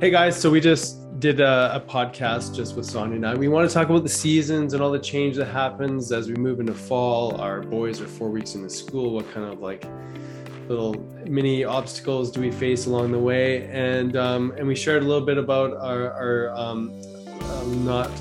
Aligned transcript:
Hey 0.00 0.10
guys, 0.10 0.40
so 0.40 0.48
we 0.48 0.60
just 0.60 1.18
did 1.18 1.40
a, 1.40 1.74
a, 1.74 1.80
podcast 1.80 2.54
just 2.54 2.76
with 2.76 2.86
Sonia 2.86 3.16
and 3.16 3.26
I. 3.26 3.34
We 3.34 3.48
want 3.48 3.68
to 3.68 3.74
talk 3.74 3.88
about 3.88 4.04
the 4.04 4.08
seasons 4.08 4.72
and 4.72 4.80
all 4.80 4.92
the 4.92 4.98
change 5.00 5.34
that 5.38 5.46
happens 5.46 6.12
as 6.12 6.28
we 6.28 6.36
move 6.36 6.60
into 6.60 6.72
fall. 6.72 7.34
Our 7.40 7.62
boys 7.62 8.00
are 8.00 8.06
four 8.06 8.30
weeks 8.30 8.54
into 8.54 8.70
school. 8.70 9.12
What 9.12 9.28
kind 9.34 9.52
of 9.52 9.58
like 9.58 9.84
little 10.68 10.94
mini 11.26 11.64
obstacles 11.64 12.30
do 12.30 12.40
we 12.40 12.52
face 12.52 12.86
along 12.86 13.10
the 13.10 13.18
way? 13.18 13.66
And 13.72 14.16
um, 14.16 14.54
and 14.56 14.68
we 14.68 14.76
shared 14.76 15.02
a 15.02 15.04
little 15.04 15.26
bit 15.26 15.36
about 15.36 15.72
our, 15.78 16.12
our 16.12 16.50
um, 16.56 17.02
uh, 17.26 17.64
not 17.64 18.12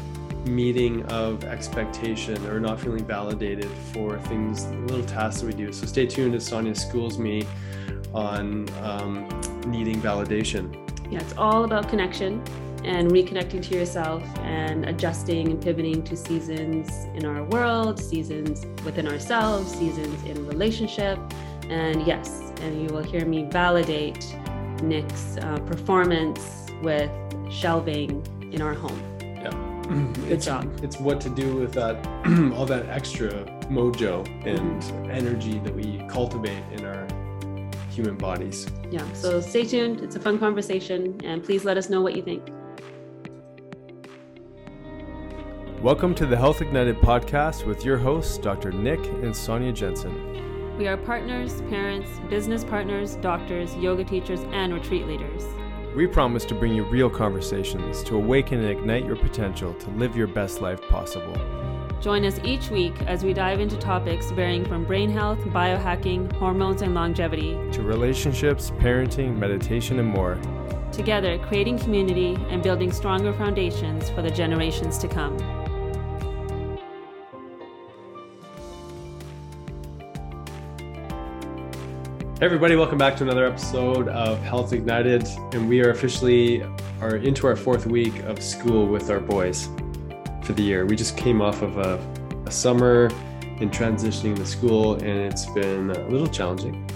meeting 0.47 1.05
of 1.11 1.43
expectation 1.43 2.43
or 2.47 2.59
not 2.59 2.79
feeling 2.79 3.05
validated 3.05 3.69
for 3.93 4.17
things, 4.21 4.65
little 4.89 5.05
tasks 5.05 5.41
that 5.41 5.45
we 5.45 5.53
do. 5.53 5.71
So 5.71 5.85
stay 5.85 6.07
tuned 6.07 6.33
as 6.33 6.43
Sonia 6.43 6.73
schools 6.73 7.19
me 7.19 7.45
on 8.15 8.67
um, 8.81 9.29
needing 9.67 10.01
validation. 10.01 10.86
Yeah, 11.09 11.19
it's 11.19 11.33
all 11.37 11.63
about 11.63 11.89
connection 11.89 12.43
and 12.83 13.11
reconnecting 13.11 13.61
to 13.67 13.75
yourself 13.77 14.23
and 14.39 14.85
adjusting 14.85 15.47
and 15.49 15.61
pivoting 15.61 16.03
to 16.03 16.15
seasons 16.15 16.89
in 17.15 17.25
our 17.25 17.43
world, 17.45 17.99
seasons 17.99 18.65
within 18.85 19.07
ourselves, 19.07 19.71
seasons 19.71 20.23
in 20.23 20.45
relationship. 20.47 21.19
And 21.69 22.05
yes, 22.05 22.53
and 22.61 22.81
you 22.81 22.87
will 22.93 23.03
hear 23.03 23.25
me 23.25 23.43
validate 23.43 24.35
Nick's 24.83 25.37
uh, 25.37 25.57
performance 25.65 26.65
with 26.81 27.11
shelving 27.49 28.25
in 28.53 28.61
our 28.61 28.73
home. 28.73 29.01
Yeah. 29.21 29.51
Good 29.87 30.31
it's, 30.31 30.45
job. 30.45 30.69
It's 30.83 30.99
what 30.99 31.19
to 31.21 31.29
do 31.29 31.55
with 31.55 31.73
that, 31.73 32.05
all 32.55 32.65
that 32.65 32.87
extra 32.89 33.31
mojo 33.69 34.25
and 34.45 34.81
Mm-hmm. 34.81 35.11
energy 35.11 35.59
that 35.59 35.73
we 35.73 36.03
cultivate 36.09 36.63
in 36.73 36.85
our 36.85 37.06
human 37.97 38.15
bodies. 38.15 38.67
Yeah, 38.91 39.11
so 39.13 39.41
stay 39.41 39.65
tuned. 39.65 40.01
It's 40.01 40.15
a 40.15 40.19
fun 40.19 40.37
conversation, 40.37 41.19
and 41.23 41.43
please 41.43 41.65
let 41.65 41.77
us 41.77 41.89
know 41.89 41.99
what 41.99 42.15
you 42.15 42.21
think. 42.21 42.47
Welcome 45.81 46.13
to 46.15 46.27
the 46.27 46.37
Health 46.37 46.61
Ignited 46.61 46.97
podcast 46.97 47.65
with 47.65 47.83
your 47.83 47.97
hosts, 47.97 48.37
Dr. 48.37 48.71
Nick 48.71 48.99
and 49.23 49.35
Sonia 49.35 49.73
Jensen. 49.73 50.77
We 50.77 50.87
are 50.87 50.95
partners, 50.95 51.61
parents, 51.69 52.07
business 52.29 52.63
partners, 52.63 53.15
doctors, 53.15 53.75
yoga 53.77 54.03
teachers, 54.03 54.41
and 54.51 54.75
retreat 54.75 55.07
leaders. 55.07 55.43
We 55.95 56.05
promise 56.05 56.45
to 56.45 56.53
bring 56.53 56.75
you 56.75 56.83
real 56.83 57.09
conversations 57.09 58.03
to 58.03 58.15
awaken 58.15 58.59
and 58.59 58.69
ignite 58.69 59.05
your 59.05 59.15
potential 59.15 59.73
to 59.73 59.89
live 59.91 60.15
your 60.15 60.27
best 60.27 60.61
life 60.61 60.81
possible. 60.87 61.35
Join 61.99 62.25
us 62.25 62.39
each 62.43 62.69
week 62.69 62.93
as 63.07 63.23
we 63.23 63.33
dive 63.33 63.59
into 63.59 63.75
topics 63.75 64.29
varying 64.29 64.63
from 64.63 64.85
brain 64.85 65.09
health, 65.09 65.39
biohacking, 65.45 66.31
hormones, 66.33 66.83
and 66.83 66.93
longevity, 66.93 67.57
To 67.71 67.81
relationships, 67.81 68.69
parenting, 68.77 69.35
meditation, 69.35 69.97
and 69.97 70.07
more. 70.07 70.37
together 70.91 71.37
creating 71.39 71.77
community 71.79 72.37
and 72.49 72.61
building 72.63 72.91
stronger 72.91 73.33
foundations 73.33 74.09
for 74.11 74.21
the 74.21 74.29
generations 74.29 74.97
to 74.99 75.07
come. 75.07 75.37
Hey 82.39 82.45
everybody, 82.45 82.75
welcome 82.75 82.99
back 82.99 83.17
to 83.17 83.23
another 83.23 83.45
episode 83.45 84.07
of 84.07 84.39
Health 84.43 84.71
Ignited, 84.71 85.27
and 85.51 85.67
we 85.67 85.81
are 85.81 85.89
officially 85.89 86.63
are 87.01 87.15
into 87.17 87.47
our 87.47 87.55
fourth 87.55 87.87
week 87.87 88.19
of 88.19 88.41
school 88.41 88.87
with 88.87 89.09
our 89.09 89.19
boys 89.19 89.67
for 90.47 90.53
the 90.53 90.63
year. 90.63 90.85
We 90.85 90.95
just 90.95 91.17
came 91.17 91.41
off 91.41 91.61
of 91.61 91.77
a, 91.77 91.99
a 92.45 92.51
summer 92.51 93.11
and 93.59 93.69
transitioning 93.69 94.35
to 94.37 94.45
school, 94.45 94.93
and 94.95 95.19
it's 95.31 95.45
been 95.47 95.91
a 95.91 96.07
little 96.07 96.27
challenging. 96.27 96.89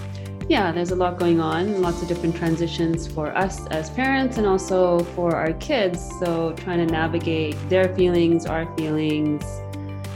Yeah, 0.48 0.72
there's 0.72 0.90
a 0.90 0.96
lot 0.96 1.18
going 1.18 1.38
on, 1.38 1.82
lots 1.82 2.02
of 2.02 2.08
different 2.08 2.34
transitions 2.34 3.06
for 3.06 3.28
us 3.36 3.66
as 3.68 3.90
parents 3.90 4.38
and 4.38 4.46
also 4.46 5.00
for 5.14 5.36
our 5.36 5.52
kids. 5.54 6.10
So, 6.18 6.54
trying 6.54 6.84
to 6.84 6.92
navigate 6.92 7.56
their 7.68 7.94
feelings, 7.94 8.46
our 8.46 8.66
feelings, 8.76 9.44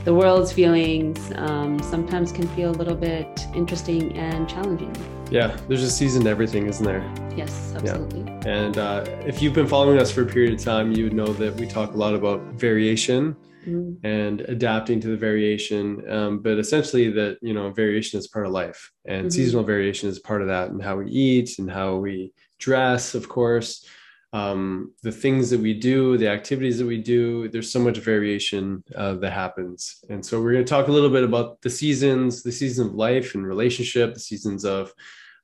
the 0.03 0.13
world's 0.13 0.51
feelings 0.51 1.31
um, 1.35 1.79
sometimes 1.79 2.31
can 2.31 2.47
feel 2.49 2.71
a 2.71 2.77
little 2.77 2.95
bit 2.95 3.45
interesting 3.53 4.17
and 4.17 4.49
challenging. 4.49 4.95
Yeah, 5.29 5.57
there's 5.67 5.83
a 5.83 5.89
season 5.91 6.23
to 6.23 6.29
everything, 6.29 6.67
isn't 6.67 6.85
there? 6.85 7.03
Yes, 7.35 7.73
absolutely. 7.75 8.21
And 8.49 8.77
uh, 8.77 9.03
if 9.25 9.41
you've 9.41 9.53
been 9.53 9.67
following 9.67 9.99
us 9.99 10.09
for 10.09 10.21
a 10.21 10.25
period 10.25 10.53
of 10.53 10.63
time, 10.63 10.93
you 10.93 11.03
would 11.03 11.13
know 11.13 11.33
that 11.33 11.53
we 11.55 11.67
talk 11.67 11.93
a 11.93 11.97
lot 11.97 12.13
about 12.15 12.41
variation 12.53 13.35
Mhm. 13.67 13.97
and 14.03 14.41
adapting 14.41 15.01
to 15.01 15.09
the 15.09 15.17
variation. 15.17 16.09
Um, 16.09 16.39
but 16.39 16.57
essentially, 16.57 17.09
that 17.11 17.39
you 17.41 17.53
know, 17.53 17.69
variation 17.71 18.17
is 18.17 18.27
part 18.27 18.45
of 18.45 18.53
life, 18.53 18.89
and 19.05 19.27
Mhm. 19.27 19.33
seasonal 19.33 19.65
variation 19.65 20.07
is 20.07 20.19
part 20.19 20.41
of 20.41 20.47
that, 20.47 20.69
and 20.69 20.81
how 20.81 20.95
we 20.97 21.11
eat 21.11 21.59
and 21.59 21.69
how 21.69 21.97
we 21.97 22.31
dress, 22.59 23.13
of 23.13 23.27
course. 23.27 23.85
Um, 24.33 24.93
the 25.03 25.11
things 25.11 25.49
that 25.51 25.59
we 25.61 25.73
do, 25.73 26.17
the 26.17 26.27
activities 26.27 26.77
that 26.79 26.85
we 26.85 27.01
do, 27.01 27.47
there's 27.47 27.71
so 27.71 27.79
much 27.79 27.99
variation 27.99 28.83
uh, 28.95 29.13
that 29.15 29.31
happens. 29.31 30.03
And 30.09 30.25
so, 30.25 30.41
we're 30.41 30.51
going 30.51 30.65
to 30.65 30.69
talk 30.69 30.89
a 30.89 30.91
little 30.91 31.09
bit 31.09 31.23
about 31.23 31.61
the 31.61 31.69
seasons, 31.69 32.43
the 32.43 32.51
season 32.51 32.87
of 32.87 32.93
life 32.93 33.35
and 33.35 33.47
relationship, 33.47 34.13
the 34.13 34.19
seasons 34.19 34.65
of 34.65 34.93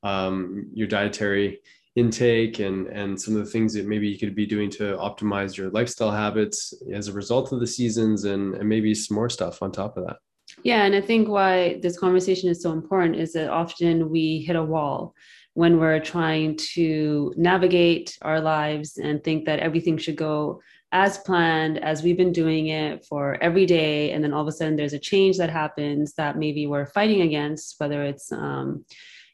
um, 0.04 0.70
your 0.74 0.88
dietary 0.88 1.62
intake 1.96 2.60
and 2.60 2.88
and 2.88 3.20
some 3.20 3.36
of 3.36 3.46
the 3.46 3.52
things 3.52 3.74
that 3.74 3.86
maybe 3.86 4.08
you 4.08 4.18
could 4.18 4.36
be 4.36 4.48
doing 4.48 4.70
to 4.70 4.98
optimize 4.98 5.56
your 5.56 5.70
lifestyle 5.70 6.12
habits 6.12 6.74
as 6.92 7.08
a 7.08 7.14
result 7.14 7.52
of 7.52 7.60
the 7.60 7.68
seasons 7.68 8.24
and, 8.24 8.56
and 8.56 8.68
maybe 8.68 8.96
some 8.96 9.16
more 9.16 9.30
stuff 9.30 9.62
on 9.62 9.72
top 9.72 9.96
of 9.96 10.06
that 10.06 10.18
Yeah, 10.64 10.86
and 10.86 10.96
I 10.96 11.02
think 11.02 11.28
why 11.28 11.80
this 11.84 12.00
conversation 12.00 12.50
is 12.50 12.64
so 12.64 12.72
important 12.72 13.16
is 13.18 13.34
that 13.34 13.50
often 13.50 14.10
we 14.10 14.40
hit 14.40 14.56
a 14.56 14.64
wall 14.64 15.14
when 15.54 15.80
we're 15.80 16.00
trying 16.00 16.56
to 16.56 17.34
navigate 17.38 18.18
our 18.22 18.42
lives 18.42 18.98
and 18.98 19.24
think 19.24 19.46
that 19.46 19.60
everything 19.60 19.98
should 19.98 20.16
go 20.16 20.62
as 20.92 21.18
planned 21.20 21.84
as 21.84 22.04
we've 22.04 22.18
been 22.18 22.32
doing 22.32 22.68
it 22.68 23.06
for 23.06 23.38
every 23.42 23.66
day. 23.66 24.12
And 24.12 24.24
then 24.24 24.34
all 24.34 24.42
of 24.42 24.48
a 24.48 24.52
sudden 24.52 24.76
there's 24.76 24.94
a 24.94 25.00
change 25.00 25.38
that 25.38 25.50
happens 25.50 26.14
that 26.14 26.38
maybe 26.38 26.68
we're 26.68 26.86
fighting 26.86 27.22
against, 27.22 27.80
whether 27.80 28.04
it's, 28.04 28.32
um, 28.32 28.86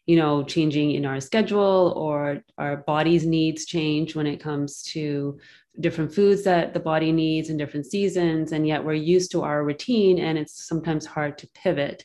you 0.06 0.16
know, 0.16 0.44
changing 0.44 0.92
in 0.92 1.06
our 1.06 1.20
schedule 1.20 1.94
or 1.96 2.42
our 2.58 2.78
body's 2.78 3.26
needs 3.26 3.66
change 3.66 4.16
when 4.16 4.26
it 4.26 4.42
comes 4.42 4.82
to 4.84 5.38
different 5.80 6.14
foods 6.14 6.44
that 6.44 6.74
the 6.74 6.80
body 6.80 7.12
needs 7.12 7.50
in 7.50 7.58
different 7.58 7.86
seasons 7.86 8.52
and 8.52 8.68
yet 8.68 8.84
we're 8.84 8.94
used 8.94 9.32
to 9.32 9.44
our 9.44 9.64
routine 9.64 10.20
and 10.20 10.38
it's 10.38 10.68
sometimes 10.68 11.06
hard 11.06 11.38
to 11.38 11.48
pivot 11.50 12.04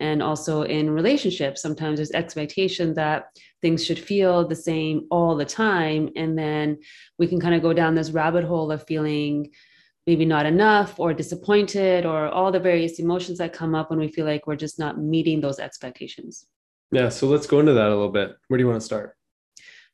and 0.00 0.22
also 0.22 0.62
in 0.62 0.90
relationships 0.90 1.62
sometimes 1.62 1.98
there's 1.98 2.10
expectation 2.12 2.94
that 2.94 3.26
things 3.62 3.84
should 3.84 3.98
feel 3.98 4.46
the 4.46 4.56
same 4.56 5.06
all 5.10 5.36
the 5.36 5.44
time. 5.44 6.08
And 6.16 6.36
then 6.36 6.78
we 7.18 7.26
can 7.26 7.40
kind 7.40 7.54
of 7.54 7.62
go 7.62 7.72
down 7.72 7.94
this 7.94 8.10
rabbit 8.10 8.44
hole 8.44 8.72
of 8.72 8.86
feeling 8.86 9.50
maybe 10.06 10.24
not 10.24 10.46
enough 10.46 10.98
or 10.98 11.12
disappointed 11.12 12.06
or 12.06 12.28
all 12.28 12.50
the 12.50 12.58
various 12.58 12.98
emotions 12.98 13.38
that 13.38 13.52
come 13.52 13.74
up 13.74 13.90
when 13.90 13.98
we 13.98 14.08
feel 14.08 14.26
like 14.26 14.46
we're 14.46 14.56
just 14.56 14.78
not 14.78 14.98
meeting 14.98 15.40
those 15.40 15.58
expectations. 15.58 16.46
Yeah 16.90 17.10
so 17.10 17.26
let's 17.28 17.46
go 17.46 17.60
into 17.60 17.74
that 17.74 17.88
a 17.88 17.94
little 17.94 18.10
bit. 18.10 18.36
Where 18.48 18.58
do 18.58 18.64
you 18.64 18.68
want 18.68 18.80
to 18.80 18.84
start? 18.84 19.16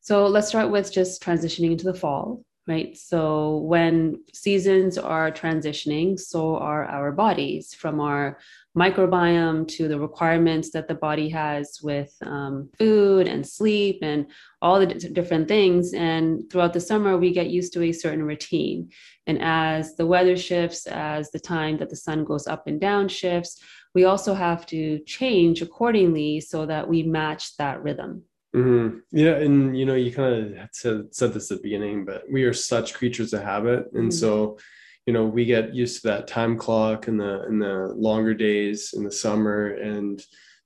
So 0.00 0.26
let's 0.26 0.48
start 0.48 0.70
with 0.70 0.92
just 0.92 1.22
transitioning 1.22 1.72
into 1.72 1.84
the 1.84 1.94
fall 1.94 2.44
right? 2.66 2.96
So 2.96 3.58
when 3.58 4.22
seasons 4.32 4.98
are 4.98 5.30
transitioning, 5.30 6.18
so 6.18 6.56
are 6.56 6.84
our 6.84 7.12
bodies 7.12 7.74
from 7.74 8.00
our 8.00 8.38
microbiome 8.76 9.66
to 9.66 9.88
the 9.88 9.98
requirements 9.98 10.70
that 10.70 10.86
the 10.86 10.94
body 10.94 11.28
has 11.30 11.80
with 11.82 12.14
um, 12.22 12.68
food 12.78 13.26
and 13.26 13.46
sleep 13.46 14.00
and 14.02 14.26
all 14.60 14.78
the 14.78 14.86
d- 14.86 15.08
different 15.08 15.48
things. 15.48 15.94
And 15.94 16.48
throughout 16.50 16.74
the 16.74 16.80
summer, 16.80 17.16
we 17.16 17.32
get 17.32 17.48
used 17.50 17.72
to 17.72 17.82
a 17.82 17.92
certain 17.92 18.22
routine. 18.22 18.90
And 19.26 19.38
as 19.40 19.96
the 19.96 20.06
weather 20.06 20.36
shifts, 20.36 20.86
as 20.86 21.30
the 21.30 21.40
time 21.40 21.78
that 21.78 21.88
the 21.88 21.96
sun 21.96 22.24
goes 22.24 22.46
up 22.46 22.66
and 22.66 22.80
down 22.80 23.08
shifts, 23.08 23.62
we 23.94 24.04
also 24.04 24.34
have 24.34 24.66
to 24.66 24.98
change 25.00 25.62
accordingly 25.62 26.40
so 26.40 26.66
that 26.66 26.86
we 26.86 27.02
match 27.02 27.56
that 27.56 27.82
rhythm. 27.82 28.22
Mm-hmm. 28.54 28.98
Yeah, 29.10 29.36
and 29.36 29.76
you 29.78 29.84
know, 29.86 29.94
you 29.94 30.12
kind 30.12 30.58
of 30.58 30.68
said, 30.72 31.14
said 31.14 31.32
this 31.32 31.50
at 31.50 31.58
the 31.58 31.62
beginning, 31.62 32.04
but 32.04 32.24
we 32.30 32.44
are 32.44 32.52
such 32.52 32.94
creatures 32.94 33.32
of 33.32 33.42
habit, 33.42 33.86
and 33.94 34.10
Mhm. 34.10 34.12
so 34.12 34.58
you 35.06 35.12
know, 35.12 35.24
we 35.24 35.44
get 35.44 35.72
used 35.72 36.02
to 36.02 36.08
that 36.08 36.26
time 36.26 36.58
clock 36.58 37.06
and 37.06 37.18
the 37.18 37.46
in 37.46 37.60
the 37.60 37.94
longer 37.96 38.34
days 38.34 38.92
in 38.94 39.04
the 39.04 39.12
summer, 39.12 39.68
and 39.74 40.20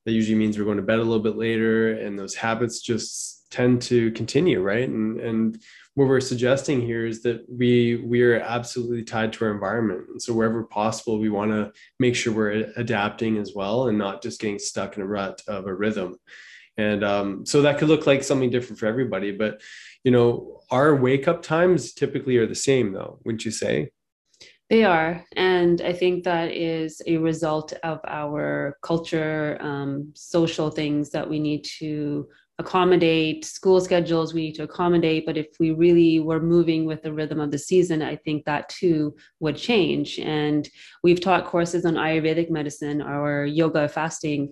that 0.05 0.13
usually 0.13 0.37
means 0.37 0.57
we're 0.57 0.65
going 0.65 0.77
to 0.77 0.83
bed 0.83 0.97
a 0.97 1.03
little 1.03 1.19
bit 1.19 1.37
later, 1.37 1.93
and 1.93 2.17
those 2.17 2.35
habits 2.35 2.81
just 2.81 3.51
tend 3.51 3.81
to 3.83 4.11
continue, 4.11 4.61
right? 4.61 4.89
And 4.89 5.19
and 5.19 5.61
what 5.93 6.07
we're 6.07 6.19
suggesting 6.21 6.81
here 6.81 7.05
is 7.05 7.21
that 7.21 7.45
we 7.47 7.97
we 7.97 8.23
are 8.23 8.39
absolutely 8.39 9.03
tied 9.03 9.31
to 9.33 9.45
our 9.45 9.51
environment, 9.51 10.09
and 10.09 10.21
so 10.21 10.33
wherever 10.33 10.63
possible, 10.63 11.19
we 11.19 11.29
want 11.29 11.51
to 11.51 11.71
make 11.99 12.15
sure 12.15 12.33
we're 12.33 12.71
adapting 12.77 13.37
as 13.37 13.53
well, 13.55 13.89
and 13.89 13.97
not 13.97 14.23
just 14.23 14.41
getting 14.41 14.57
stuck 14.57 14.97
in 14.97 15.03
a 15.03 15.07
rut 15.07 15.39
of 15.47 15.67
a 15.67 15.73
rhythm. 15.73 16.15
And 16.77 17.03
um, 17.03 17.45
so 17.45 17.61
that 17.61 17.77
could 17.77 17.89
look 17.89 18.07
like 18.07 18.23
something 18.23 18.49
different 18.49 18.79
for 18.79 18.87
everybody 18.87 19.31
but 19.31 19.61
you 20.05 20.09
know 20.09 20.61
our 20.71 20.95
wake 20.95 21.27
up 21.27 21.43
times 21.43 21.93
typically 21.93 22.37
are 22.37 22.47
the 22.47 22.55
same 22.55 22.93
though 22.93 23.19
wouldn't 23.23 23.43
you 23.43 23.51
say 23.51 23.91
They 24.71 24.85
are. 24.85 25.25
And 25.35 25.81
I 25.81 25.91
think 25.91 26.23
that 26.23 26.53
is 26.53 27.01
a 27.05 27.17
result 27.17 27.73
of 27.83 27.99
our 28.07 28.77
culture, 28.81 29.57
um, 29.59 30.13
social 30.15 30.71
things 30.71 31.09
that 31.09 31.29
we 31.29 31.39
need 31.41 31.65
to 31.79 32.25
accommodate 32.57 33.43
school 33.43 33.81
schedules 33.81 34.35
we 34.35 34.41
need 34.41 34.53
to 34.53 34.61
accommodate 34.61 35.25
but 35.25 35.35
if 35.35 35.47
we 35.59 35.71
really 35.71 36.19
were 36.19 36.39
moving 36.39 36.85
with 36.85 37.01
the 37.01 37.11
rhythm 37.11 37.39
of 37.39 37.49
the 37.49 37.57
season 37.57 38.03
i 38.03 38.15
think 38.15 38.45
that 38.45 38.69
too 38.69 39.15
would 39.39 39.57
change 39.57 40.19
and 40.19 40.69
we've 41.01 41.21
taught 41.21 41.45
courses 41.45 41.85
on 41.85 41.95
ayurvedic 41.95 42.51
medicine 42.51 43.01
or 43.01 43.45
yoga 43.45 43.87
fasting 43.87 44.51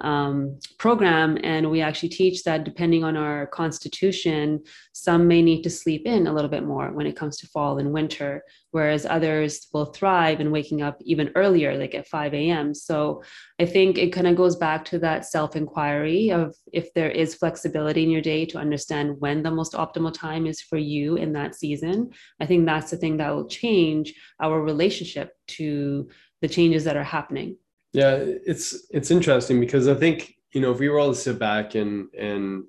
um, 0.00 0.58
program. 0.78 1.38
And 1.42 1.70
we 1.70 1.80
actually 1.80 2.08
teach 2.10 2.42
that 2.44 2.64
depending 2.64 3.04
on 3.04 3.16
our 3.16 3.46
constitution, 3.46 4.62
some 4.92 5.28
may 5.28 5.42
need 5.42 5.62
to 5.62 5.70
sleep 5.70 6.06
in 6.06 6.26
a 6.26 6.32
little 6.32 6.50
bit 6.50 6.64
more 6.64 6.92
when 6.92 7.06
it 7.06 7.16
comes 7.16 7.36
to 7.38 7.46
fall 7.48 7.78
and 7.78 7.92
winter, 7.92 8.42
whereas 8.70 9.06
others 9.06 9.68
will 9.72 9.86
thrive 9.86 10.40
in 10.40 10.50
waking 10.50 10.82
up 10.82 10.98
even 11.02 11.30
earlier, 11.34 11.76
like 11.76 11.94
at 11.94 12.08
5 12.08 12.34
a.m. 12.34 12.74
So 12.74 13.22
I 13.58 13.66
think 13.66 13.98
it 13.98 14.12
kind 14.12 14.26
of 14.26 14.36
goes 14.36 14.56
back 14.56 14.84
to 14.86 14.98
that 15.00 15.26
self 15.26 15.56
inquiry 15.56 16.30
of 16.30 16.54
if 16.72 16.92
there 16.94 17.10
is 17.10 17.34
flexibility 17.34 18.02
in 18.02 18.10
your 18.10 18.22
day 18.22 18.46
to 18.46 18.58
understand 18.58 19.16
when 19.20 19.42
the 19.42 19.50
most 19.50 19.72
optimal 19.72 20.12
time 20.12 20.46
is 20.46 20.60
for 20.60 20.78
you 20.78 21.16
in 21.16 21.32
that 21.34 21.54
season. 21.54 22.10
I 22.40 22.46
think 22.46 22.66
that's 22.66 22.90
the 22.90 22.96
thing 22.96 23.16
that 23.18 23.34
will 23.34 23.48
change 23.48 24.14
our 24.40 24.60
relationship 24.60 25.34
to 25.48 26.08
the 26.40 26.48
changes 26.48 26.84
that 26.84 26.96
are 26.96 27.04
happening. 27.04 27.56
Yeah, 27.92 28.16
it's 28.18 28.86
it's 28.90 29.10
interesting 29.10 29.60
because 29.60 29.88
I 29.88 29.94
think 29.94 30.34
you 30.52 30.60
know 30.60 30.70
if 30.72 30.78
we 30.78 30.88
were 30.88 30.98
all 30.98 31.10
to 31.10 31.18
sit 31.18 31.38
back 31.38 31.74
and 31.74 32.08
and 32.14 32.64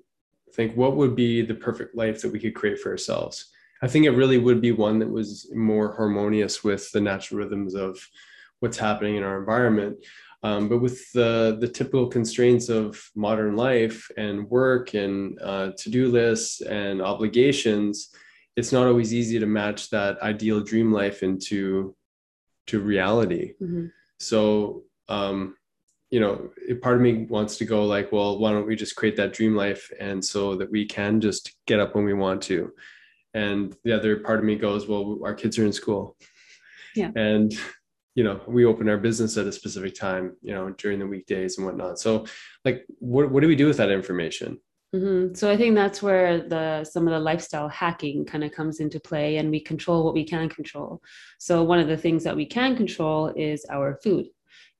think 0.54 0.76
what 0.76 0.96
would 0.96 1.14
be 1.14 1.42
the 1.42 1.54
perfect 1.54 1.96
life 1.96 2.20
that 2.22 2.32
we 2.32 2.40
could 2.40 2.54
create 2.54 2.78
for 2.78 2.90
ourselves, 2.90 3.50
I 3.82 3.88
think 3.88 4.04
it 4.04 4.10
really 4.10 4.38
would 4.38 4.60
be 4.60 4.72
one 4.72 4.98
that 4.98 5.10
was 5.10 5.50
more 5.54 5.94
harmonious 5.94 6.64
with 6.64 6.90
the 6.92 7.00
natural 7.00 7.40
rhythms 7.40 7.74
of 7.74 7.98
what's 8.60 8.78
happening 8.78 9.16
in 9.16 9.22
our 9.22 9.38
environment. 9.38 9.96
Um, 10.44 10.68
but 10.68 10.78
with 10.78 11.10
the 11.12 11.56
the 11.60 11.68
typical 11.68 12.08
constraints 12.08 12.68
of 12.68 13.00
modern 13.14 13.56
life 13.56 14.10
and 14.16 14.50
work 14.50 14.94
and 14.94 15.40
uh, 15.40 15.70
to 15.78 15.90
do 15.90 16.08
lists 16.08 16.62
and 16.62 17.00
obligations, 17.00 18.08
it's 18.56 18.72
not 18.72 18.88
always 18.88 19.14
easy 19.14 19.38
to 19.38 19.46
match 19.46 19.90
that 19.90 20.20
ideal 20.20 20.60
dream 20.60 20.92
life 20.92 21.22
into 21.22 21.94
to 22.66 22.80
reality. 22.80 23.54
Mm-hmm. 23.62 23.86
So 24.18 24.84
um, 25.12 25.56
you 26.10 26.20
know, 26.20 26.50
part 26.82 26.96
of 26.96 27.02
me 27.02 27.24
wants 27.24 27.56
to 27.58 27.64
go 27.64 27.84
like, 27.84 28.12
well, 28.12 28.38
why 28.38 28.50
don't 28.50 28.66
we 28.66 28.76
just 28.76 28.96
create 28.96 29.16
that 29.16 29.32
dream 29.32 29.54
life 29.54 29.90
and 29.98 30.24
so 30.24 30.56
that 30.56 30.70
we 30.70 30.84
can 30.86 31.20
just 31.20 31.54
get 31.66 31.80
up 31.80 31.94
when 31.94 32.04
we 32.04 32.14
want 32.14 32.42
to. 32.42 32.72
And 33.34 33.74
the 33.84 33.92
other 33.92 34.18
part 34.18 34.38
of 34.38 34.44
me 34.44 34.56
goes, 34.56 34.86
well, 34.86 35.18
our 35.24 35.34
kids 35.34 35.58
are 35.58 35.64
in 35.64 35.72
school. 35.72 36.16
Yeah. 36.94 37.10
And 37.16 37.52
you 38.14 38.24
know, 38.24 38.42
we 38.46 38.66
open 38.66 38.90
our 38.90 38.98
business 38.98 39.38
at 39.38 39.46
a 39.46 39.52
specific 39.52 39.94
time, 39.94 40.36
you 40.42 40.52
know, 40.52 40.68
during 40.76 40.98
the 40.98 41.06
weekdays 41.06 41.56
and 41.56 41.66
whatnot. 41.66 41.98
So 41.98 42.26
like 42.64 42.84
what 42.98 43.30
what 43.30 43.40
do 43.40 43.48
we 43.48 43.56
do 43.56 43.66
with 43.66 43.78
that 43.78 43.90
information? 43.90 44.60
Mm-hmm. 44.94 45.34
So 45.34 45.50
I 45.50 45.56
think 45.56 45.74
that's 45.74 46.02
where 46.02 46.46
the 46.46 46.84
some 46.84 47.08
of 47.08 47.14
the 47.14 47.20
lifestyle 47.20 47.70
hacking 47.70 48.26
kind 48.26 48.44
of 48.44 48.52
comes 48.52 48.80
into 48.80 49.00
play, 49.00 49.38
and 49.38 49.50
we 49.50 49.60
control 49.60 50.04
what 50.04 50.12
we 50.12 50.24
can 50.24 50.50
control. 50.50 51.00
So 51.38 51.62
one 51.62 51.78
of 51.78 51.88
the 51.88 51.96
things 51.96 52.22
that 52.24 52.36
we 52.36 52.44
can 52.44 52.76
control 52.76 53.32
is 53.34 53.64
our 53.70 53.98
food 54.04 54.26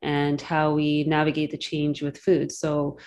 and 0.02 0.40
how 0.40 0.72
we 0.72 1.04
navigate 1.04 1.50
the 1.50 1.58
change 1.58 2.02
with 2.02 2.18
food. 2.18 2.50
So 2.52 2.98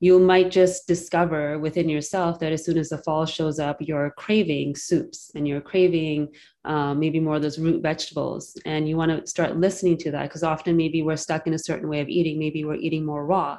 you 0.00 0.18
might 0.18 0.50
just 0.50 0.86
discover 0.86 1.58
within 1.58 1.88
yourself 1.88 2.38
that 2.40 2.52
as 2.52 2.64
soon 2.64 2.76
as 2.76 2.90
the 2.90 2.98
fall 2.98 3.24
shows 3.24 3.58
up, 3.58 3.78
you're 3.80 4.10
craving 4.18 4.76
soups 4.76 5.30
and 5.34 5.46
you're 5.48 5.60
craving 5.60 6.28
um, 6.64 6.98
maybe 6.98 7.20
more 7.20 7.36
of 7.36 7.42
those 7.42 7.58
root 7.58 7.82
vegetables. 7.82 8.54
And 8.66 8.88
you 8.88 8.96
want 8.96 9.12
to 9.12 9.26
start 9.26 9.56
listening 9.56 9.96
to 9.98 10.10
that 10.10 10.24
because 10.24 10.42
often 10.42 10.76
maybe 10.76 11.02
we're 11.02 11.16
stuck 11.16 11.46
in 11.46 11.54
a 11.54 11.58
certain 11.58 11.88
way 11.88 12.00
of 12.00 12.08
eating. 12.08 12.38
Maybe 12.38 12.64
we're 12.64 12.74
eating 12.74 13.06
more 13.06 13.24
raw. 13.24 13.58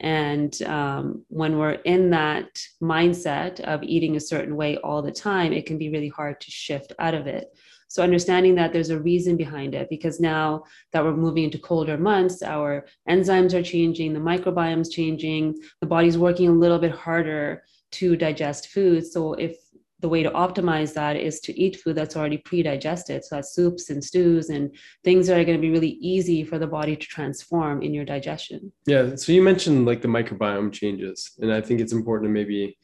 And 0.00 0.60
um, 0.62 1.24
when 1.28 1.58
we're 1.58 1.72
in 1.72 2.10
that 2.10 2.58
mindset 2.82 3.60
of 3.60 3.82
eating 3.82 4.16
a 4.16 4.20
certain 4.20 4.56
way 4.56 4.76
all 4.78 5.02
the 5.02 5.12
time, 5.12 5.52
it 5.52 5.66
can 5.66 5.78
be 5.78 5.90
really 5.90 6.08
hard 6.08 6.40
to 6.40 6.50
shift 6.50 6.92
out 6.98 7.14
of 7.14 7.26
it. 7.26 7.48
So 7.92 8.02
understanding 8.02 8.54
that 8.54 8.72
there's 8.72 8.88
a 8.88 8.98
reason 8.98 9.36
behind 9.36 9.74
it, 9.74 9.90
because 9.90 10.18
now 10.18 10.64
that 10.92 11.04
we're 11.04 11.14
moving 11.14 11.44
into 11.44 11.58
colder 11.58 11.98
months, 11.98 12.42
our 12.42 12.86
enzymes 13.06 13.52
are 13.52 13.62
changing, 13.62 14.14
the 14.14 14.18
microbiome's 14.18 14.88
changing, 14.88 15.60
the 15.82 15.86
body's 15.86 16.16
working 16.16 16.48
a 16.48 16.52
little 16.52 16.78
bit 16.78 16.92
harder 16.92 17.64
to 17.90 18.16
digest 18.16 18.68
food. 18.68 19.06
So 19.06 19.34
if 19.34 19.58
the 20.00 20.08
way 20.08 20.22
to 20.22 20.30
optimize 20.30 20.94
that 20.94 21.16
is 21.16 21.38
to 21.40 21.52
eat 21.60 21.76
food 21.76 21.94
that's 21.94 22.16
already 22.16 22.38
pre-digested 22.38 23.22
so 23.24 23.36
that's 23.36 23.54
soups 23.54 23.88
and 23.88 24.02
stews 24.02 24.48
and 24.48 24.74
things 25.04 25.28
that 25.28 25.38
are 25.38 25.44
going 25.44 25.56
to 25.56 25.62
be 25.62 25.70
really 25.70 25.96
easy 26.00 26.42
for 26.42 26.58
the 26.58 26.66
body 26.66 26.96
to 26.96 27.06
transform 27.06 27.82
in 27.82 27.94
your 27.94 28.04
digestion 28.04 28.72
yeah 28.84 29.14
so 29.14 29.30
you 29.30 29.40
mentioned 29.40 29.86
like 29.86 30.02
the 30.02 30.08
microbiome 30.08 30.72
changes 30.72 31.30
and 31.40 31.52
i 31.52 31.60
think 31.60 31.80
it's 31.80 31.92
important 31.92 32.28
to 32.28 32.32
maybe 32.32 32.76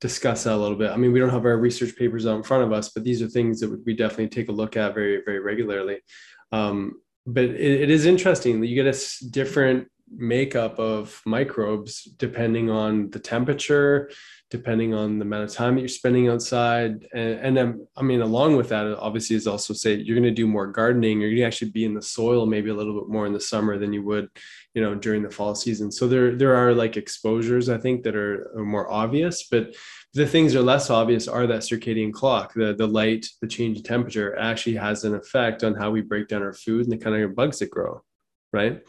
discuss 0.00 0.44
that 0.44 0.54
a 0.54 0.56
little 0.56 0.76
bit. 0.76 0.90
I 0.90 0.96
mean, 0.96 1.12
we 1.12 1.18
don't 1.18 1.30
have 1.30 1.44
our 1.44 1.56
research 1.56 1.96
papers 1.96 2.26
out 2.26 2.36
in 2.36 2.42
front 2.42 2.64
of 2.64 2.72
us, 2.72 2.90
but 2.90 3.04
these 3.04 3.22
are 3.22 3.28
things 3.28 3.60
that 3.60 3.84
we 3.84 3.94
definitely 3.94 4.28
take 4.28 4.48
a 4.48 4.52
look 4.52 4.76
at 4.76 4.94
very, 4.94 5.22
very 5.24 5.40
regularly. 5.40 5.98
Um, 6.52 7.00
but 7.26 7.44
it, 7.44 7.82
it 7.82 7.90
is 7.90 8.06
interesting 8.06 8.60
that 8.60 8.66
you 8.68 8.82
get 8.82 8.94
a 8.94 9.24
different 9.30 9.88
makeup 10.14 10.78
of 10.78 11.20
microbes 11.26 12.04
depending 12.04 12.70
on 12.70 13.10
the 13.10 13.18
temperature, 13.18 14.10
depending 14.48 14.94
on 14.94 15.18
the 15.18 15.24
amount 15.24 15.42
of 15.42 15.52
time 15.52 15.74
that 15.74 15.80
you're 15.80 15.88
spending 15.88 16.28
outside. 16.28 17.06
And, 17.12 17.58
and 17.58 17.86
I 17.96 18.02
mean, 18.02 18.20
along 18.20 18.56
with 18.56 18.68
that, 18.68 18.86
obviously, 18.98 19.34
is 19.34 19.48
also 19.48 19.74
say 19.74 19.94
you're 19.94 20.14
going 20.14 20.22
to 20.22 20.30
do 20.30 20.46
more 20.46 20.68
gardening. 20.68 21.20
You're 21.20 21.30
going 21.30 21.40
to 21.40 21.46
actually 21.46 21.72
be 21.72 21.84
in 21.84 21.94
the 21.94 22.02
soil 22.02 22.46
maybe 22.46 22.70
a 22.70 22.74
little 22.74 22.98
bit 23.00 23.08
more 23.08 23.26
in 23.26 23.32
the 23.32 23.40
summer 23.40 23.76
than 23.76 23.92
you 23.92 24.04
would, 24.04 24.28
you 24.74 24.82
know, 24.82 24.94
during 24.94 25.22
the 25.22 25.30
fall 25.30 25.56
season. 25.56 25.90
So 25.90 26.06
there, 26.06 26.36
there 26.36 26.54
are 26.54 26.72
like 26.72 26.96
exposures, 26.96 27.68
I 27.68 27.78
think, 27.78 28.04
that 28.04 28.14
are, 28.14 28.52
are 28.56 28.64
more 28.64 28.90
obvious, 28.90 29.48
but 29.50 29.74
the 30.14 30.26
things 30.26 30.52
that 30.52 30.60
are 30.60 30.62
less 30.62 30.90
obvious 30.90 31.26
are 31.26 31.46
that 31.48 31.62
circadian 31.62 32.12
clock, 32.12 32.54
the, 32.54 32.72
the 32.74 32.86
light, 32.86 33.26
the 33.42 33.48
change 33.48 33.78
in 33.78 33.82
temperature 33.82 34.38
actually 34.38 34.76
has 34.76 35.02
an 35.04 35.14
effect 35.14 35.64
on 35.64 35.74
how 35.74 35.90
we 35.90 36.02
break 36.02 36.28
down 36.28 36.42
our 36.42 36.54
food 36.54 36.84
and 36.84 36.92
the 36.92 37.04
kind 37.04 37.20
of 37.20 37.34
bugs 37.34 37.58
that 37.58 37.70
grow, 37.70 38.02
right? 38.52 38.80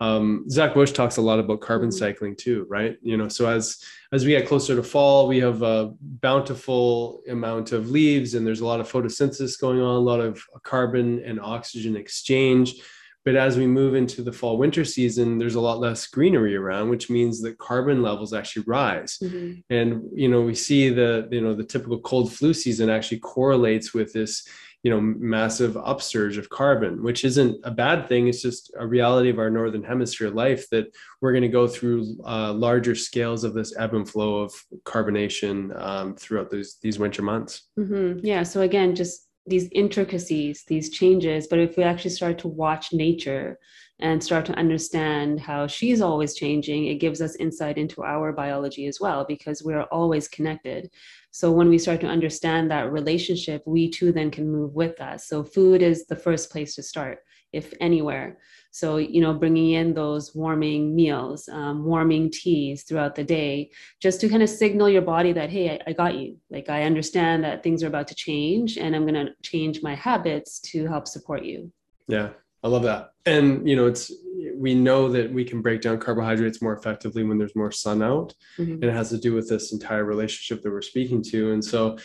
Um, 0.00 0.48
Zach 0.48 0.72
Bush 0.72 0.92
talks 0.92 1.18
a 1.18 1.22
lot 1.22 1.38
about 1.38 1.60
carbon 1.60 1.90
mm-hmm. 1.90 1.98
cycling 1.98 2.34
too, 2.36 2.66
right? 2.68 2.96
You 3.02 3.16
know, 3.16 3.28
so 3.28 3.48
as 3.48 3.82
as 4.12 4.24
we 4.24 4.32
get 4.32 4.48
closer 4.48 4.74
to 4.74 4.82
fall, 4.82 5.28
we 5.28 5.38
have 5.38 5.62
a 5.62 5.92
bountiful 6.00 7.22
amount 7.28 7.72
of 7.72 7.90
leaves, 7.90 8.34
and 8.34 8.46
there's 8.46 8.60
a 8.60 8.66
lot 8.66 8.80
of 8.80 8.90
photosynthesis 8.90 9.60
going 9.60 9.80
on, 9.80 9.94
a 9.94 9.98
lot 9.98 10.20
of 10.20 10.42
carbon 10.62 11.22
and 11.24 11.38
oxygen 11.40 11.96
exchange. 11.96 12.74
But 13.22 13.36
as 13.36 13.58
we 13.58 13.66
move 13.66 13.94
into 13.94 14.22
the 14.22 14.32
fall 14.32 14.56
winter 14.56 14.82
season, 14.82 15.36
there's 15.36 15.54
a 15.54 15.60
lot 15.60 15.78
less 15.78 16.06
greenery 16.06 16.56
around, 16.56 16.88
which 16.88 17.10
means 17.10 17.42
that 17.42 17.58
carbon 17.58 18.00
levels 18.00 18.32
actually 18.32 18.64
rise. 18.66 19.18
Mm-hmm. 19.22 19.60
And 19.68 20.02
you 20.14 20.28
know, 20.28 20.40
we 20.40 20.54
see 20.54 20.88
the 20.88 21.28
you 21.30 21.42
know 21.42 21.54
the 21.54 21.64
typical 21.64 22.00
cold 22.00 22.32
flu 22.32 22.54
season 22.54 22.88
actually 22.88 23.18
correlates 23.18 23.92
with 23.92 24.14
this 24.14 24.48
you 24.82 24.90
know 24.90 25.00
massive 25.00 25.76
upsurge 25.76 26.38
of 26.38 26.48
carbon 26.48 27.02
which 27.02 27.24
isn't 27.24 27.58
a 27.64 27.70
bad 27.70 28.08
thing 28.08 28.28
it's 28.28 28.42
just 28.42 28.72
a 28.78 28.86
reality 28.86 29.28
of 29.28 29.38
our 29.38 29.50
northern 29.50 29.82
hemisphere 29.82 30.30
life 30.30 30.68
that 30.70 30.86
we're 31.20 31.32
going 31.32 31.42
to 31.42 31.48
go 31.48 31.66
through 31.66 32.16
uh, 32.24 32.52
larger 32.52 32.94
scales 32.94 33.44
of 33.44 33.54
this 33.54 33.76
ebb 33.78 33.94
and 33.94 34.08
flow 34.08 34.40
of 34.40 34.52
carbonation 34.84 35.78
um, 35.80 36.14
throughout 36.14 36.50
these 36.50 36.78
these 36.82 36.98
winter 36.98 37.22
months 37.22 37.68
mm-hmm. 37.78 38.18
yeah 38.24 38.42
so 38.42 38.62
again 38.62 38.94
just 38.94 39.28
these 39.46 39.68
intricacies 39.72 40.64
these 40.66 40.90
changes 40.90 41.46
but 41.46 41.58
if 41.58 41.76
we 41.76 41.82
actually 41.82 42.10
start 42.10 42.38
to 42.38 42.48
watch 42.48 42.92
nature 42.92 43.58
and 44.00 44.22
start 44.22 44.46
to 44.46 44.58
understand 44.58 45.38
how 45.40 45.66
she's 45.66 46.00
always 46.00 46.34
changing, 46.34 46.86
it 46.86 46.96
gives 46.96 47.20
us 47.20 47.36
insight 47.36 47.76
into 47.78 48.02
our 48.02 48.32
biology 48.32 48.86
as 48.86 48.98
well, 49.00 49.24
because 49.26 49.62
we're 49.62 49.82
always 49.84 50.26
connected. 50.26 50.90
So 51.30 51.52
when 51.52 51.68
we 51.68 51.78
start 51.78 52.00
to 52.00 52.06
understand 52.06 52.70
that 52.70 52.92
relationship, 52.92 53.62
we 53.66 53.90
too 53.90 54.12
then 54.12 54.30
can 54.30 54.50
move 54.50 54.74
with 54.74 54.96
that. 54.96 55.20
So 55.20 55.44
food 55.44 55.82
is 55.82 56.06
the 56.06 56.16
first 56.16 56.50
place 56.50 56.74
to 56.74 56.82
start, 56.82 57.18
if 57.52 57.72
anywhere. 57.80 58.38
So, 58.72 58.98
you 58.98 59.20
know, 59.20 59.34
bringing 59.34 59.72
in 59.72 59.94
those 59.94 60.34
warming 60.34 60.94
meals, 60.94 61.48
um, 61.48 61.84
warming 61.84 62.30
teas 62.30 62.84
throughout 62.84 63.14
the 63.14 63.24
day, 63.24 63.70
just 64.00 64.20
to 64.20 64.28
kind 64.28 64.42
of 64.42 64.48
signal 64.48 64.88
your 64.88 65.02
body 65.02 65.32
that, 65.32 65.50
hey, 65.50 65.70
I, 65.70 65.90
I 65.90 65.92
got 65.92 66.16
you. 66.16 66.36
Like, 66.50 66.68
I 66.68 66.84
understand 66.84 67.42
that 67.44 67.62
things 67.62 67.82
are 67.82 67.88
about 67.88 68.08
to 68.08 68.14
change 68.14 68.76
and 68.76 68.94
I'm 68.94 69.06
going 69.06 69.26
to 69.26 69.32
change 69.42 69.82
my 69.82 69.94
habits 69.94 70.60
to 70.72 70.86
help 70.86 71.08
support 71.08 71.44
you. 71.44 71.72
Yeah, 72.06 72.30
I 72.62 72.68
love 72.68 72.82
that. 72.82 73.12
And 73.26 73.68
you 73.68 73.76
know, 73.76 73.86
it's 73.86 74.12
we 74.56 74.74
know 74.74 75.08
that 75.08 75.32
we 75.32 75.44
can 75.44 75.62
break 75.62 75.80
down 75.80 75.98
carbohydrates 75.98 76.60
more 76.60 76.76
effectively 76.76 77.22
when 77.22 77.38
there's 77.38 77.56
more 77.56 77.72
sun 77.72 78.02
out. 78.02 78.34
Mm-hmm. 78.58 78.74
And 78.74 78.84
it 78.84 78.92
has 78.92 79.08
to 79.10 79.18
do 79.18 79.34
with 79.34 79.48
this 79.48 79.72
entire 79.72 80.04
relationship 80.04 80.62
that 80.62 80.70
we're 80.70 80.82
speaking 80.82 81.22
to. 81.24 81.52
And 81.52 81.64
so 81.64 81.96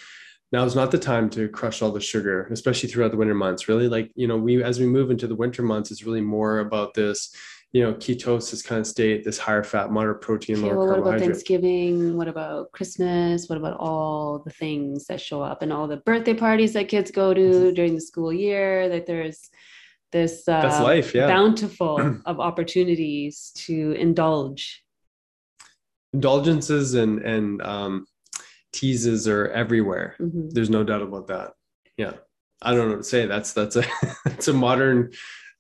now 0.51 0.63
is 0.63 0.75
not 0.75 0.91
the 0.91 0.97
time 0.97 1.29
to 1.31 1.50
crush 1.50 1.81
all 1.81 1.91
the 1.91 2.00
sugar, 2.00 2.47
especially 2.51 2.89
throughout 2.89 3.12
the 3.12 3.17
winter 3.17 3.33
months. 3.33 3.67
Really, 3.67 3.88
like, 3.88 4.12
you 4.15 4.27
know, 4.27 4.38
we 4.38 4.63
as 4.63 4.79
we 4.79 4.85
move 4.85 5.12
into 5.12 5.27
the 5.27 5.35
winter 5.35 5.63
months, 5.63 5.91
it's 5.91 6.03
really 6.03 6.21
more 6.21 6.59
about 6.59 6.93
this, 6.93 7.35
you 7.74 7.83
know, 7.83 7.93
ketosis 7.93 8.65
kind 8.65 8.79
of 8.79 8.88
state, 8.88 9.25
this 9.25 9.38
higher 9.38 9.63
fat, 9.63 9.91
moderate 9.91 10.21
protein, 10.21 10.57
okay, 10.57 10.67
lower 10.67 10.77
well, 10.77 10.88
carbohydrate. 10.88 11.05
What 11.05 11.15
about 11.15 11.25
Thanksgiving? 11.25 12.15
What 12.15 12.27
about 12.27 12.71
Christmas? 12.71 13.50
What 13.50 13.57
about 13.57 13.77
all 13.77 14.39
the 14.39 14.51
things 14.51 15.07
that 15.07 15.19
show 15.19 15.41
up 15.41 15.62
and 15.62 15.74
all 15.74 15.88
the 15.88 15.97
birthday 15.97 16.33
parties 16.33 16.74
that 16.74 16.88
kids 16.88 17.12
go 17.12 17.33
to 17.33 17.41
mm-hmm. 17.41 17.74
during 17.74 17.95
the 17.95 18.01
school 18.01 18.31
year? 18.31 18.88
That 18.88 19.07
there's 19.07 19.50
this 20.15 20.48
uh, 20.48 20.62
that's 20.62 20.79
life 20.79 21.13
yeah 21.13 21.27
bountiful 21.27 22.19
of 22.25 22.39
opportunities 22.39 23.51
to 23.55 23.91
indulge 23.93 24.84
indulgences 26.15 26.93
and 26.93 27.19
and 27.19 27.62
um, 27.62 28.05
teases 28.75 29.27
are 29.27 29.48
everywhere. 29.48 30.15
Mhm. 30.19 30.51
There's 30.51 30.69
no 30.69 30.84
doubt 30.84 31.01
about 31.01 31.27
that. 31.27 31.53
Yeah, 31.98 32.13
I 32.62 32.74
don't 32.74 32.88
know 32.89 32.95
what 32.95 33.03
to 33.03 33.10
say. 33.15 33.25
That's 33.25 33.53
that's 33.53 33.75
a 33.75 33.84
that's 34.25 34.48
a 34.48 34.53
modern. 34.53 35.12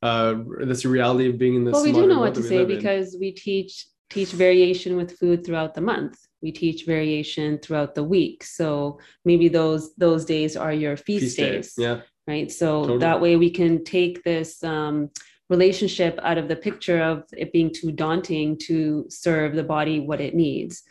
Uh, 0.01 0.35
that's 0.59 0.85
a 0.85 0.89
reality 0.89 1.29
of 1.29 1.37
being 1.37 1.55
in 1.55 1.63
this. 1.65 1.73
Well, 1.73 1.83
we 1.83 1.91
do 1.91 2.07
know 2.07 2.19
what 2.19 2.35
to 2.35 2.43
say 2.43 2.61
in. 2.61 2.67
because 2.67 3.17
we 3.19 3.31
teach 3.31 3.87
teach 4.09 4.31
variation 4.31 4.95
with 4.95 5.17
food 5.17 5.45
throughout 5.45 5.73
the 5.73 5.81
month. 5.81 6.15
We 6.41 6.51
teach 6.51 6.85
variation 6.85 7.57
throughout 7.59 7.95
the 7.95 8.03
week. 8.03 8.43
So 8.43 8.99
maybe 9.23 9.47
those 9.47 9.95
those 9.95 10.25
days 10.25 10.55
are 10.55 10.73
your 10.73 10.95
feast, 10.95 11.23
feast 11.23 11.37
days, 11.37 11.73
days. 11.73 11.73
Yeah, 11.77 12.01
right? 12.27 12.51
So 12.51 12.81
Totally. 12.81 12.99
that 12.99 13.21
way 13.21 13.35
we 13.35 13.49
can 13.49 13.83
take 13.83 14.23
this 14.23 14.63
um, 14.63 15.09
relationship 15.49 16.19
out 16.23 16.37
of 16.37 16.47
the 16.47 16.55
picture 16.55 17.01
of 17.01 17.23
it 17.37 17.51
being 17.51 17.71
too 17.71 17.91
daunting 17.91 18.57
to 18.63 19.05
serve 19.09 19.55
the 19.55 19.63
body 19.63 19.99
what 19.99 20.21
it 20.21 20.33
needs. 20.33 20.83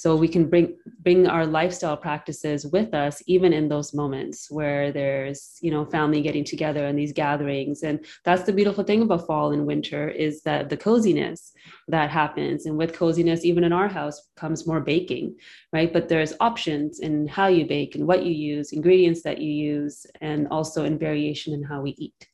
So 0.00 0.16
we 0.16 0.28
can 0.28 0.48
bring 0.48 0.78
bring 1.02 1.26
our 1.26 1.44
lifestyle 1.44 1.96
practices 1.96 2.66
with 2.66 2.94
us, 2.94 3.22
even 3.26 3.52
in 3.52 3.68
those 3.68 3.92
moments 3.92 4.50
where 4.50 4.90
there's 4.92 5.58
you 5.60 5.70
know 5.70 5.84
family 5.84 6.22
getting 6.22 6.42
together 6.42 6.86
and 6.86 6.98
these 6.98 7.12
gatherings. 7.12 7.82
And 7.82 8.06
that's 8.24 8.44
the 8.44 8.52
beautiful 8.54 8.82
thing 8.82 9.02
about 9.02 9.26
fall 9.26 9.52
and 9.52 9.66
winter 9.66 10.08
is 10.08 10.40
that 10.44 10.70
the 10.70 10.76
coziness 10.78 11.52
that 11.88 12.08
happens. 12.08 12.64
And 12.64 12.78
with 12.78 12.94
coziness, 12.94 13.44
even 13.44 13.62
in 13.62 13.74
our 13.74 13.88
house, 13.88 14.30
comes 14.36 14.66
more 14.66 14.80
baking, 14.80 15.36
right? 15.70 15.92
But 15.92 16.08
there's 16.08 16.32
options 16.40 17.00
in 17.00 17.28
how 17.28 17.48
you 17.48 17.66
bake 17.66 17.94
and 17.94 18.06
what 18.06 18.24
you 18.24 18.32
use, 18.32 18.72
ingredients 18.72 19.20
that 19.24 19.38
you 19.38 19.52
use, 19.52 20.06
and 20.22 20.48
also 20.48 20.84
in 20.84 20.98
variation 20.98 21.52
in 21.52 21.62
how 21.62 21.82
we 21.82 21.90
eat. 21.98 22.26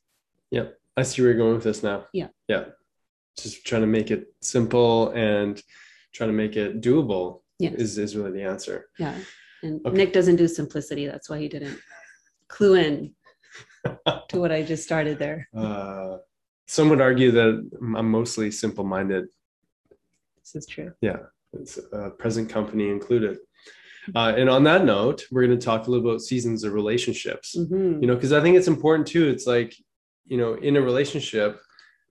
Yep. 0.53 0.79
I 0.97 1.03
see 1.03 1.21
where 1.21 1.33
you're 1.33 1.39
going 1.39 1.55
with 1.55 1.65
this 1.65 1.83
now. 1.83 2.05
Yeah. 2.13 2.29
Yeah. 2.47 2.67
Just 3.37 3.67
trying 3.67 3.83
to 3.83 3.89
make 3.89 4.13
it 4.13 4.33
simple 4.41 5.11
and 5.11 5.61
trying 6.13 6.31
to 6.31 6.35
make 6.35 6.55
it 6.55 6.81
doable 6.81 7.41
Yes. 7.59 7.75
is, 7.75 7.99
is 7.99 8.17
really 8.17 8.33
the 8.33 8.43
answer. 8.43 8.87
Yeah. 8.99 9.15
And 9.63 9.81
Okay. 9.87 9.97
Nick 9.97 10.13
doesn't 10.13 10.37
do 10.37 10.49
simplicity. 10.49 11.07
That's 11.07 11.31
why 11.31 11.39
he 11.39 11.49
didn't 11.49 11.79
clue 12.49 12.75
in 12.75 13.15
to 14.29 14.39
what 14.41 14.53
I 14.53 14.63
just 14.63 14.85
started 14.85 15.19
there. 15.19 15.49
Uh, 15.57 16.19
some 16.67 16.89
would 16.91 17.01
argue 17.01 17.31
that 17.31 17.71
I'm 17.97 18.11
mostly 18.11 18.51
simple 18.51 18.85
minded, 18.85 19.27
This 20.41 20.55
is 20.55 20.67
true. 20.67 20.93
Yeah. 21.01 21.19
It's, 21.55 21.79
uh, 21.93 22.11
present 22.19 22.51
company 22.51 22.91
included. 22.91 23.39
Uh, 24.15 24.35
and 24.37 24.49
on 24.51 24.63
that 24.65 24.85
note, 24.85 25.25
we're 25.33 25.47
going 25.47 25.59
to 25.59 25.65
talk 25.65 25.87
a 25.87 25.91
little 25.91 26.07
about 26.09 26.21
seasons 26.21 26.63
of 26.65 26.73
relationships. 26.75 27.57
Mhm. 27.59 28.01
you 28.03 28.07
know 28.07 28.15
because 28.15 28.33
i 28.33 28.41
think 28.41 28.57
it's 28.57 28.69
important 28.69 29.07
too 29.09 29.27
it's 29.29 29.47
like 29.47 29.75
you 30.27 30.37
know 30.37 30.55
in 30.55 30.77
a 30.77 30.81
relationship 30.81 31.61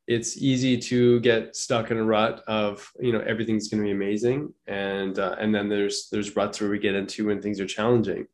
it's 0.08 0.38
easy 0.38 0.78
to 0.78 1.20
get 1.22 1.56
stuck 1.56 1.90
in 1.90 1.98
a 1.98 2.04
rut 2.04 2.44
of 2.48 2.92
you 3.00 3.12
know 3.12 3.22
everything's 3.22 3.68
going 3.68 3.82
to 3.82 3.88
be 3.88 3.92
amazing. 3.92 4.54
And 4.68 5.18
uh, 5.18 5.36
and 5.40 5.54
then 5.54 5.70
there's 5.70 6.10
there's 6.12 6.36
ruts 6.36 6.62
where 6.62 6.70
we 6.70 6.80
get 6.80 6.96
into 6.96 7.28
when 7.28 7.42
things 7.42 7.60
are 7.60 7.66
challenging. 7.66 8.28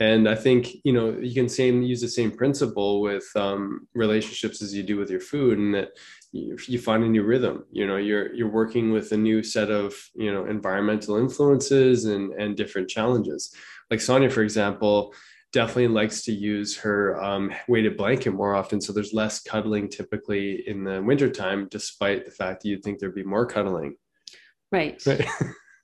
And 0.00 0.28
i 0.28 0.36
think 0.36 0.68
you 0.84 0.92
know 0.92 1.10
you 1.18 1.34
can 1.34 1.48
same 1.48 1.82
use 1.82 2.00
the 2.00 2.08
same 2.08 2.30
principle 2.30 3.00
with 3.00 3.26
um, 3.34 3.88
relationships 3.94 4.62
as 4.62 4.72
you 4.72 4.82
do 4.84 4.96
with 4.96 5.10
your 5.10 5.20
food 5.20 5.58
and 5.58 5.74
that 5.74 5.90
you, 6.30 6.56
you 6.66 6.78
find 6.78 7.02
a 7.04 7.08
new 7.08 7.24
rhythm. 7.24 7.64
You 7.72 7.86
know 7.86 7.96
you're 7.96 8.32
you're 8.34 8.50
working 8.50 8.92
with 8.92 9.12
a 9.12 9.16
new 9.16 9.42
set 9.42 9.70
of 9.70 9.94
you 10.14 10.32
know 10.32 10.46
environmental 10.46 11.16
influences 11.16 12.04
and 12.04 12.32
and 12.34 12.56
different 12.56 12.88
challenges. 12.88 13.54
Like 13.90 14.00
sonia 14.00 14.30
for 14.30 14.42
example 14.42 15.14
definitely 15.52 15.88
likes 15.88 16.22
to 16.22 16.32
use 16.32 16.76
her 16.76 17.20
um, 17.22 17.50
weighted 17.68 17.96
blanket 17.96 18.32
more 18.32 18.54
often. 18.54 18.80
So 18.80 18.92
there's 18.92 19.12
less 19.14 19.40
cuddling 19.40 19.88
typically 19.88 20.68
in 20.68 20.84
the 20.84 21.02
wintertime, 21.02 21.68
despite 21.70 22.24
the 22.24 22.30
fact 22.30 22.62
that 22.62 22.68
you'd 22.68 22.82
think 22.82 22.98
there'd 22.98 23.14
be 23.14 23.24
more 23.24 23.46
cuddling, 23.46 23.96
Right. 24.70 25.00
right? 25.06 25.26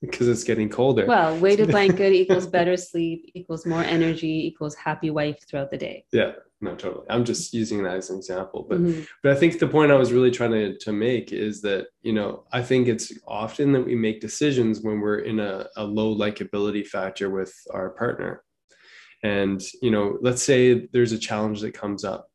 because 0.02 0.28
it's 0.28 0.44
getting 0.44 0.68
colder. 0.68 1.06
Well, 1.06 1.38
weighted 1.38 1.70
blanket 1.70 2.12
equals 2.12 2.46
better 2.46 2.76
sleep, 2.76 3.30
equals 3.34 3.64
more 3.64 3.82
energy, 3.82 4.46
equals 4.46 4.74
happy 4.74 5.08
wife 5.10 5.38
throughout 5.48 5.70
the 5.70 5.78
day. 5.78 6.04
yeah, 6.12 6.32
no, 6.60 6.74
totally. 6.74 7.06
I'm 7.08 7.24
just 7.24 7.54
using 7.54 7.82
that 7.84 7.96
as 7.96 8.10
an 8.10 8.18
example. 8.18 8.66
But 8.68 8.80
Mhm. 8.80 9.06
but 9.22 9.32
I 9.32 9.34
think 9.34 9.58
the 9.58 9.66
point 9.68 9.92
I 9.92 9.96
was 9.96 10.12
really 10.12 10.30
trying 10.30 10.52
to, 10.52 10.76
to 10.76 10.92
make 10.92 11.32
is 11.32 11.62
that, 11.62 11.86
you 12.02 12.12
know, 12.12 12.44
I 12.52 12.60
think 12.62 12.86
it's 12.88 13.12
often 13.26 13.72
that 13.72 13.86
we 13.86 13.94
make 13.94 14.20
decisions 14.20 14.80
when 14.82 15.00
we're 15.00 15.20
in 15.20 15.40
a, 15.40 15.66
a 15.76 15.84
low 15.84 16.14
likability 16.14 16.86
factor 16.86 17.30
with 17.30 17.54
our 17.70 17.88
partner. 17.90 18.42
And, 19.24 19.60
you 19.82 19.90
know, 19.90 20.18
let's 20.20 20.42
say 20.42 20.86
there's 20.92 21.12
a 21.12 21.18
challenge 21.18 21.60
that 21.62 21.74
comes 21.74 22.04
up 22.04 22.28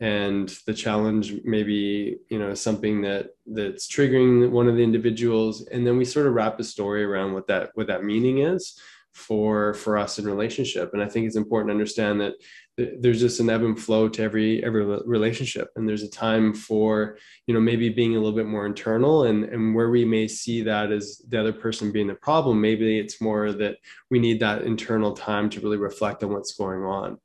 and 0.00 0.48
the 0.66 0.74
challenge 0.74 1.34
maybe, 1.44 2.18
you 2.30 2.38
know, 2.38 2.54
something 2.54 3.02
that 3.02 3.30
that's 3.46 3.88
triggering 3.88 4.50
one 4.50 4.68
of 4.68 4.76
the 4.76 4.82
individuals. 4.82 5.66
And 5.66 5.86
then 5.86 5.98
we 5.98 6.04
sort 6.04 6.26
of 6.26 6.34
wrap 6.34 6.60
a 6.60 6.64
story 6.64 7.02
around 7.02 7.32
what 7.34 7.48
that 7.48 7.70
what 7.74 7.88
that 7.88 8.04
meaning 8.04 8.38
is 8.38 8.78
for 9.12 9.74
for 9.74 9.98
us 9.98 10.18
in 10.18 10.26
relationship. 10.26 10.92
And 10.92 11.02
I 11.02 11.08
think 11.08 11.26
it's 11.26 11.36
important 11.36 11.68
to 11.68 11.72
understand 11.72 12.20
that 12.20 12.34
th- 12.34 12.40
there's 12.76 13.20
just 13.20 13.40
an 13.40 13.48
ebb 13.48 13.62
and 13.62 13.80
flow 13.80 14.08
to 14.08 14.22
every 14.22 14.62
every 14.62 14.84
relationship. 15.06 15.70
And 15.76 15.88
there's 15.88 16.02
a 16.02 16.10
time 16.10 16.52
for 16.52 17.16
you 17.46 17.54
know 17.54 17.60
maybe 17.60 17.88
being 17.88 18.14
a 18.14 18.18
little 18.18 18.36
bit 18.36 18.46
more 18.46 18.66
internal 18.66 19.24
and 19.24 19.44
and 19.44 19.74
where 19.74 19.90
we 19.90 20.04
may 20.04 20.28
see 20.28 20.62
that 20.62 20.92
as 20.92 21.22
the 21.28 21.40
other 21.40 21.52
person 21.52 21.90
being 21.90 22.06
the 22.06 22.14
problem 22.14 22.60
maybe 22.60 22.98
it's 22.98 23.20
more 23.20 23.52
that 23.52 23.76
we 24.10 24.18
need 24.18 24.40
that 24.40 24.62
internal 24.62 25.12
time 25.12 25.48
to 25.50 25.60
really 25.60 25.78
reflect 25.78 26.22
on 26.22 26.32
what's 26.32 26.54
going 26.54 26.82
on. 26.82 27.18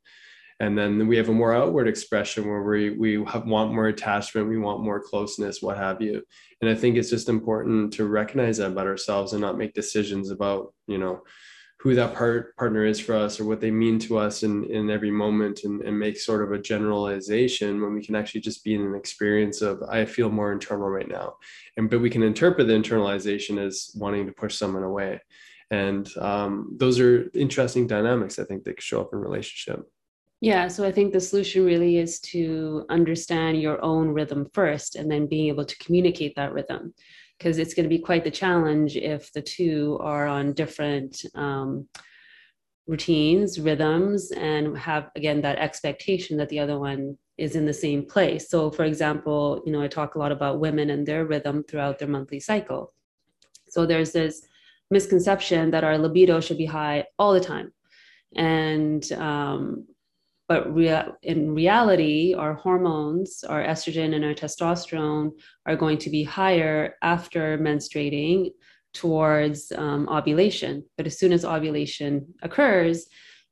And 0.58 0.78
then 0.78 1.08
we 1.08 1.16
have 1.16 1.28
a 1.28 1.34
more 1.34 1.52
outward 1.52 1.88
expression 1.88 2.48
where 2.48 2.62
we 2.62 2.90
we 2.90 3.24
have, 3.26 3.46
want 3.46 3.74
more 3.74 3.88
attachment 3.88 4.48
we 4.48 4.58
want 4.58 4.82
more 4.82 5.02
closeness 5.02 5.60
what 5.60 5.76
have 5.76 6.00
you. 6.00 6.22
And 6.62 6.70
i 6.70 6.74
think 6.74 6.96
it's 6.96 7.10
just 7.10 7.28
important 7.28 7.92
to 7.94 8.06
recognize 8.06 8.56
that 8.56 8.68
about 8.68 8.86
ourselves 8.86 9.32
and 9.32 9.42
not 9.42 9.58
make 9.58 9.74
decisions 9.74 10.30
about 10.30 10.72
you 10.86 10.96
know 10.96 11.22
who 11.82 11.96
that 11.96 12.14
part, 12.14 12.56
partner 12.56 12.84
is 12.84 13.00
for 13.00 13.12
us 13.12 13.40
or 13.40 13.44
what 13.44 13.60
they 13.60 13.70
mean 13.70 13.98
to 13.98 14.16
us 14.16 14.44
in, 14.44 14.62
in 14.70 14.88
every 14.88 15.10
moment 15.10 15.64
and, 15.64 15.82
and 15.82 15.98
make 15.98 16.16
sort 16.16 16.40
of 16.40 16.52
a 16.52 16.62
generalization 16.62 17.82
when 17.82 17.92
we 17.92 18.04
can 18.04 18.14
actually 18.14 18.40
just 18.40 18.62
be 18.62 18.76
in 18.76 18.82
an 18.82 18.94
experience 18.94 19.62
of 19.62 19.82
i 19.90 20.04
feel 20.04 20.30
more 20.30 20.52
internal 20.52 20.88
right 20.88 21.08
now. 21.08 21.34
And 21.76 21.90
but 21.90 22.00
we 22.00 22.08
can 22.08 22.22
interpret 22.22 22.68
the 22.68 22.74
internalization 22.74 23.58
as 23.58 23.90
wanting 23.96 24.26
to 24.26 24.32
push 24.32 24.54
someone 24.54 24.84
away. 24.84 25.20
And 25.72 26.08
um, 26.18 26.76
those 26.76 27.00
are 27.00 27.28
interesting 27.34 27.88
dynamics 27.88 28.38
i 28.38 28.44
think 28.44 28.62
that 28.62 28.80
show 28.80 29.00
up 29.00 29.10
in 29.12 29.18
relationship. 29.18 29.84
Yeah, 30.40 30.68
so 30.68 30.84
I 30.84 30.92
think 30.92 31.12
the 31.12 31.20
solution 31.20 31.64
really 31.64 31.98
is 31.98 32.20
to 32.32 32.84
understand 32.90 33.60
your 33.60 33.82
own 33.82 34.08
rhythm 34.08 34.48
first 34.52 34.94
and 34.94 35.10
then 35.10 35.26
being 35.26 35.48
able 35.48 35.64
to 35.64 35.78
communicate 35.78 36.34
that 36.36 36.52
rhythm 36.52 36.94
because 37.42 37.58
it's 37.58 37.74
going 37.74 37.82
to 37.82 37.96
be 37.96 37.98
quite 37.98 38.22
the 38.22 38.30
challenge 38.30 38.96
if 38.96 39.32
the 39.32 39.42
two 39.42 39.98
are 40.00 40.28
on 40.28 40.52
different 40.52 41.24
um, 41.34 41.88
routines, 42.86 43.58
rhythms, 43.58 44.30
and 44.30 44.78
have 44.78 45.10
again 45.16 45.42
that 45.42 45.58
expectation 45.58 46.36
that 46.36 46.48
the 46.50 46.60
other 46.60 46.78
one 46.78 47.18
is 47.38 47.56
in 47.56 47.66
the 47.66 47.74
same 47.74 48.06
place. 48.06 48.48
So, 48.48 48.70
for 48.70 48.84
example, 48.84 49.60
you 49.66 49.72
know, 49.72 49.82
I 49.82 49.88
talk 49.88 50.14
a 50.14 50.20
lot 50.20 50.30
about 50.30 50.60
women 50.60 50.90
and 50.90 51.04
their 51.04 51.24
rhythm 51.24 51.64
throughout 51.64 51.98
their 51.98 52.06
monthly 52.06 52.38
cycle. 52.38 52.94
So, 53.68 53.86
there's 53.86 54.12
this 54.12 54.46
misconception 54.92 55.72
that 55.72 55.82
our 55.82 55.98
libido 55.98 56.40
should 56.40 56.58
be 56.58 56.66
high 56.66 57.06
all 57.18 57.32
the 57.32 57.40
time. 57.40 57.72
And 58.36 59.10
um, 59.14 59.86
but 60.48 60.74
rea- 60.74 61.12
in 61.22 61.54
reality, 61.54 62.34
our 62.34 62.54
hormones, 62.54 63.44
our 63.48 63.62
estrogen 63.62 64.14
and 64.14 64.24
our 64.24 64.34
testosterone, 64.34 65.30
are 65.66 65.76
going 65.76 65.98
to 65.98 66.10
be 66.10 66.22
higher 66.22 66.96
after 67.02 67.58
menstruating 67.58 68.50
towards 68.92 69.72
um, 69.72 70.08
ovulation. 70.08 70.84
But 70.96 71.06
as 71.06 71.18
soon 71.18 71.32
as 71.32 71.44
ovulation 71.44 72.34
occurs, 72.42 73.06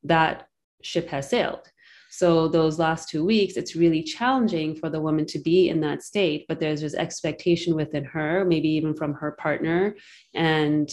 that 0.05 0.49
ship 0.83 1.09
has 1.09 1.29
sailed. 1.29 1.71
So 2.11 2.49
those 2.49 2.79
last 2.79 3.09
two 3.09 3.25
weeks, 3.25 3.57
it's 3.57 3.77
really 3.77 4.03
challenging 4.03 4.75
for 4.75 4.91
the 4.91 5.01
woman 5.01 5.27
to 5.27 5.39
be 5.39 5.69
in 5.69 5.81
that 5.81 6.03
state. 6.03 6.45
But 6.49 6.59
there's 6.59 6.81
this 6.81 6.95
expectation 6.95 7.77
within 7.77 8.05
her, 8.05 8.45
maybe 8.45 8.69
even 8.69 8.95
from 8.95 9.15
her 9.15 9.33
partner, 9.33 9.95
and 10.35 10.91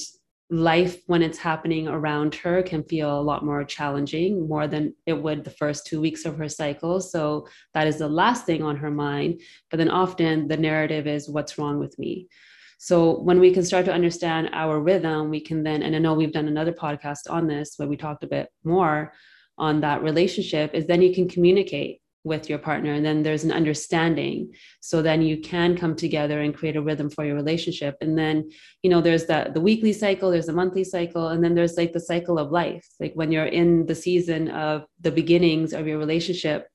life 0.49 1.01
when 1.07 1.21
it's 1.21 1.37
happening 1.37 1.87
around 1.87 2.33
her 2.35 2.63
can 2.63 2.83
feel 2.83 3.19
a 3.19 3.21
lot 3.21 3.43
more 3.43 3.63
challenging 3.65 4.47
more 4.47 4.67
than 4.67 4.93
it 5.05 5.21
would 5.21 5.43
the 5.43 5.51
first 5.51 5.85
two 5.85 5.99
weeks 5.99 6.25
of 6.25 6.37
her 6.37 6.47
cycle. 6.47 7.01
So 7.01 7.47
that 7.73 7.87
is 7.87 7.97
the 7.97 8.07
last 8.07 8.45
thing 8.45 8.63
on 8.63 8.77
her 8.77 8.91
mind. 8.91 9.41
But 9.69 9.77
then 9.77 9.89
often 9.89 10.47
the 10.47 10.55
narrative 10.55 11.05
is 11.05 11.29
what's 11.29 11.57
wrong 11.57 11.79
with 11.79 11.99
me? 11.99 12.27
So 12.79 13.19
when 13.19 13.39
we 13.39 13.51
can 13.51 13.63
start 13.63 13.85
to 13.85 13.93
understand 13.93 14.49
our 14.53 14.79
rhythm 14.79 15.29
we 15.29 15.41
can 15.41 15.63
then 15.63 15.81
and 15.81 15.95
i 15.95 15.99
know 15.99 16.13
we've 16.13 16.31
done 16.31 16.47
another 16.47 16.71
podcast 16.71 17.29
on 17.29 17.47
this 17.47 17.73
where 17.77 17.87
we 17.87 17.97
talked 17.97 18.23
a 18.23 18.27
bit 18.27 18.49
more 18.63 19.13
on 19.57 19.81
that 19.81 20.03
relationship 20.03 20.75
is 20.75 20.85
then 20.85 21.01
you 21.01 21.13
can 21.13 21.27
communicate 21.27 22.01
with 22.27 22.49
your 22.49 22.59
partner 22.59 22.93
and 22.93 23.05
then 23.05 23.23
there's 23.23 23.43
an 23.43 23.51
understanding. 23.51 24.53
So 24.81 25.01
then 25.01 25.21
you 25.21 25.39
can 25.41 25.77
come 25.77 25.95
together 25.95 26.41
and 26.41 26.55
create 26.55 26.75
a 26.75 26.81
rhythm 26.81 27.09
for 27.09 27.25
your 27.25 27.35
relationship. 27.35 27.95
And 28.01 28.17
then 28.17 28.49
you 28.83 28.89
know 28.89 29.01
there's 29.01 29.25
the 29.25 29.51
the 29.53 29.61
weekly 29.61 29.93
cycle 29.93 30.31
there's 30.31 30.45
the 30.45 30.53
monthly 30.53 30.83
cycle 30.83 31.29
and 31.29 31.43
then 31.43 31.55
there's 31.55 31.77
like 31.77 31.93
the 31.93 31.99
cycle 31.99 32.37
of 32.37 32.51
life. 32.51 32.87
Like 32.99 33.13
when 33.13 33.31
you're 33.31 33.45
in 33.45 33.85
the 33.85 33.95
season 33.95 34.49
of 34.49 34.85
the 35.01 35.11
beginnings 35.11 35.73
of 35.73 35.87
your 35.87 35.97
relationship 35.97 36.67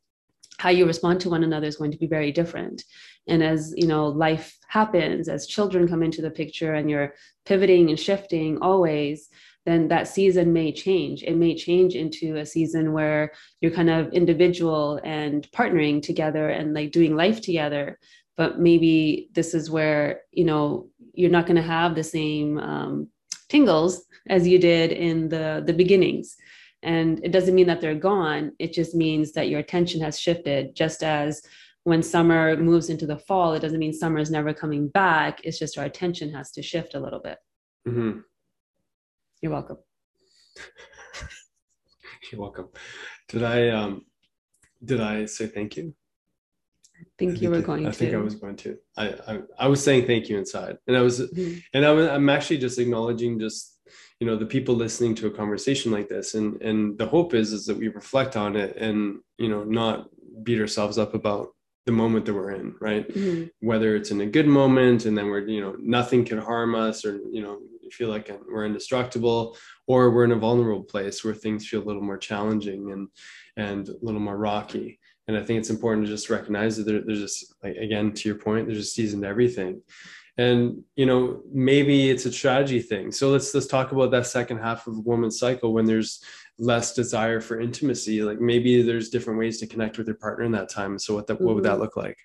how 0.59 0.71
you 0.71 0.87
respond 0.87 1.21
to 1.21 1.29
one 1.29 1.43
another 1.43 1.67
is 1.67 1.77
going 1.77 1.91
to 1.91 1.99
be 1.99 2.07
very 2.07 2.31
different. 2.31 2.85
And 3.27 3.43
as 3.43 3.75
you 3.77 3.87
know 3.87 4.07
life 4.07 4.57
happens 4.69 5.29
as 5.29 5.47
children 5.47 5.89
come 5.89 6.03
into 6.03 6.23
the 6.23 6.31
picture 6.31 6.75
and 6.75 6.89
you're 6.91 7.15
pivoting 7.45 7.91
and 7.91 7.99
shifting 7.99 8.59
always 8.61 9.29
then 9.65 9.89
that 9.89 10.09
season 10.09 10.53
may 10.53 10.73
change 10.73 11.23
it 11.23 11.37
may 11.37 11.55
change 11.55 11.95
into 11.95 12.37
a 12.37 12.47
season 12.47 12.93
where 12.93 13.33
you're 13.61 13.71
kind 13.71 13.91
of 13.91 14.13
individual 14.13 15.01
and 15.05 15.49
partnering 15.53 16.03
together 16.03 16.49
and 16.49 16.75
like 16.75 16.91
doing 16.93 17.17
life 17.17 17.41
together 17.41 17.99
but 18.37 18.59
maybe 18.59 19.29
this 19.33 19.55
is 19.55 19.71
where 19.71 20.23
you 20.33 20.45
know 20.45 20.89
you're 21.15 21.31
not 21.31 21.47
going 21.47 21.57
to 21.57 21.63
have 21.63 21.95
the 21.95 22.05
same 22.05 22.59
um, 22.59 23.09
tingles 23.49 24.05
as 24.29 24.49
you 24.49 24.59
did 24.59 24.93
in 24.93 25.29
the 25.29 25.63
the 25.67 25.73
beginnings 25.73 26.37
and 26.83 27.21
it 27.23 27.31
doesn't 27.31 27.55
mean 27.55 27.67
that 27.69 27.81
they're 27.81 27.95
gone. 27.95 28.53
It 28.59 28.73
just 28.73 28.95
means 28.95 29.33
that 29.33 29.49
your 29.49 29.61
attention 29.61 30.01
has 30.01 30.19
shifted, 30.19 30.75
just 30.75 31.03
as 31.03 31.43
when 31.85 32.03
summer 32.03 32.57
moves 32.57 32.91
into 32.91 33.07
the 33.07 33.19
fall, 33.19 33.55
it 33.55 33.61
doesn't 33.61 33.79
mean 33.79 33.93
summer 33.93 34.19
is 34.19 34.31
never 34.31 34.53
coming 34.53 34.89
back. 34.89 35.41
It's 35.45 35.59
just 35.59 35.79
our 35.79 35.85
attention 35.85 36.33
has 36.33 36.51
to 36.53 36.63
shift 36.63 36.95
a 36.95 37.01
little 37.01 37.21
bit. 37.21 37.39
Mm-hmm. 37.87 38.21
You're 39.43 39.51
welcome. 39.51 39.79
You're 42.31 42.41
welcome. 42.41 42.69
Did 43.29 43.43
I 43.43 43.71
um 43.71 44.07
did 44.85 45.01
I 45.01 45.27
say 45.27 45.49
thank 45.49 45.77
you? 45.77 45.95
I 47.01 47.05
think 47.19 47.39
I 47.39 47.41
you 47.41 47.51
were 47.51 47.61
going 47.61 47.85
I 47.85 47.91
to. 47.91 47.97
think 47.97 48.15
I 48.15 48.19
was 48.19 48.37
going 48.37 48.55
to. 48.57 48.79
I, 48.97 49.09
I 49.27 49.41
I 49.59 49.67
was 49.67 49.83
saying 49.83 50.07
thank 50.07 50.29
you 50.29 50.39
inside. 50.39 50.79
And 50.87 50.97
I 50.97 51.01
was 51.01 51.21
mm-hmm. 51.21 51.59
and 51.75 51.85
I 51.85 51.91
was 51.91 52.07
I'm 52.07 52.29
actually 52.29 52.59
just 52.59 52.79
acknowledging 52.79 53.41
just 53.41 53.81
you 54.21 54.29
know 54.29 54.37
the 54.37 54.47
people 54.47 54.77
listening 54.77 55.17
to 55.17 55.27
a 55.27 55.31
conversation 55.31 55.91
like 55.91 56.09
this 56.09 56.35
and 56.35 56.63
and 56.63 56.97
the 56.97 57.07
hope 57.07 57.35
is 57.35 57.53
is 57.53 57.67
that 57.67 57.77
we 57.77 57.89
reflect 57.89 58.37
on 58.37 58.55
it 58.55 58.77
and 58.77 59.19
you 59.39 59.49
know 59.49 59.65
not 59.65 60.09
beat 60.45 60.61
ourselves 60.61 60.99
up 60.99 61.15
about 61.15 61.49
the 61.87 61.93
moment 61.93 62.25
that 62.27 62.35
we're 62.35 62.53
in 62.53 62.77
right 62.81 63.09
mm-hmm. 63.09 63.47
whether 63.61 63.97
it's 63.97 64.13
in 64.13 64.21
a 64.21 64.27
good 64.27 64.47
moment 64.47 65.05
and 65.05 65.19
then 65.19 65.27
we're 65.27 65.47
you 65.49 65.61
know 65.61 65.75
nothing 65.81 66.25
can 66.25 66.39
harm 66.39 66.77
us 66.77 67.05
or 67.05 67.19
you 67.33 67.43
know 67.43 67.59
feel 67.93 68.09
like 68.09 68.31
we're 68.49 68.67
indestructible 68.67 69.57
or 69.87 70.11
we're 70.11 70.25
in 70.25 70.33
a 70.33 70.37
vulnerable 70.37 70.83
place 70.83 71.25
where 71.25 71.35
things 71.35 71.67
feel 71.67 71.83
a 71.83 71.85
little 71.85 72.03
more 72.03 72.19
challenging 72.19 72.93
and 72.93 73.09
and 73.57 73.89
a 73.89 73.95
little 74.03 74.21
more 74.21 74.39
rocky. 74.39 74.99
And 75.29 75.37
i 75.37 75.43
think 75.43 75.61
it's 75.61 75.71
important 75.71 76.07
to 76.07 76.13
just 76.13 76.31
recognize 76.31 76.77
that 76.77 76.85
there, 76.85 77.01
there's 77.05 77.21
just 77.21 77.55
like 77.63 77.77
again 77.77 78.13
to 78.13 78.29
your 78.29 78.39
point 78.39 78.67
there's 78.67 78.79
a 78.79 78.85
season 78.85 79.23
to 79.23 79.29
everything. 79.29 79.83
And 80.39 80.83
you 80.97 81.07
know 81.07 81.43
maybe 81.53 82.11
it's 82.11 82.27
a 82.27 82.33
strategy 82.33 82.81
thing. 82.81 83.13
So 83.13 83.31
let's 83.31 83.55
let's 83.55 83.67
talk 83.67 83.93
about 83.93 84.11
that 84.13 84.27
second 84.27 84.59
half 84.59 84.87
of 84.87 84.97
a 84.97 85.01
woman's 85.01 85.39
cycle 85.39 85.73
when 85.73 85.85
there's 85.85 86.23
less 86.59 86.95
desire 86.95 87.41
for 87.41 87.61
intimacy. 87.61 88.23
Like 88.23 88.41
maybe 88.41 88.83
there's 88.83 89.11
different 89.11 89.39
ways 89.39 89.59
to 89.59 89.67
connect 89.67 89.99
with 89.99 90.07
your 90.07 90.17
partner 90.17 90.45
in 90.45 90.53
that 90.53 90.69
time. 90.69 90.99
So 90.99 91.15
what 91.15 91.27
that 91.27 91.35
mm-hmm. 91.35 91.45
what 91.45 91.55
would 91.57 91.65
that 91.65 91.73
mm-hmm. 91.73 91.83
look 91.83 91.97
like 91.97 92.19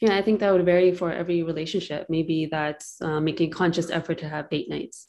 yeah 0.00 0.16
i 0.16 0.22
think 0.22 0.40
that 0.40 0.52
would 0.52 0.64
vary 0.64 0.94
for 0.94 1.12
every 1.12 1.42
relationship 1.42 2.06
maybe 2.08 2.46
that's 2.50 3.00
uh, 3.02 3.20
making 3.20 3.50
conscious 3.50 3.90
effort 3.90 4.18
to 4.18 4.28
have 4.28 4.50
date 4.50 4.68
nights 4.68 5.06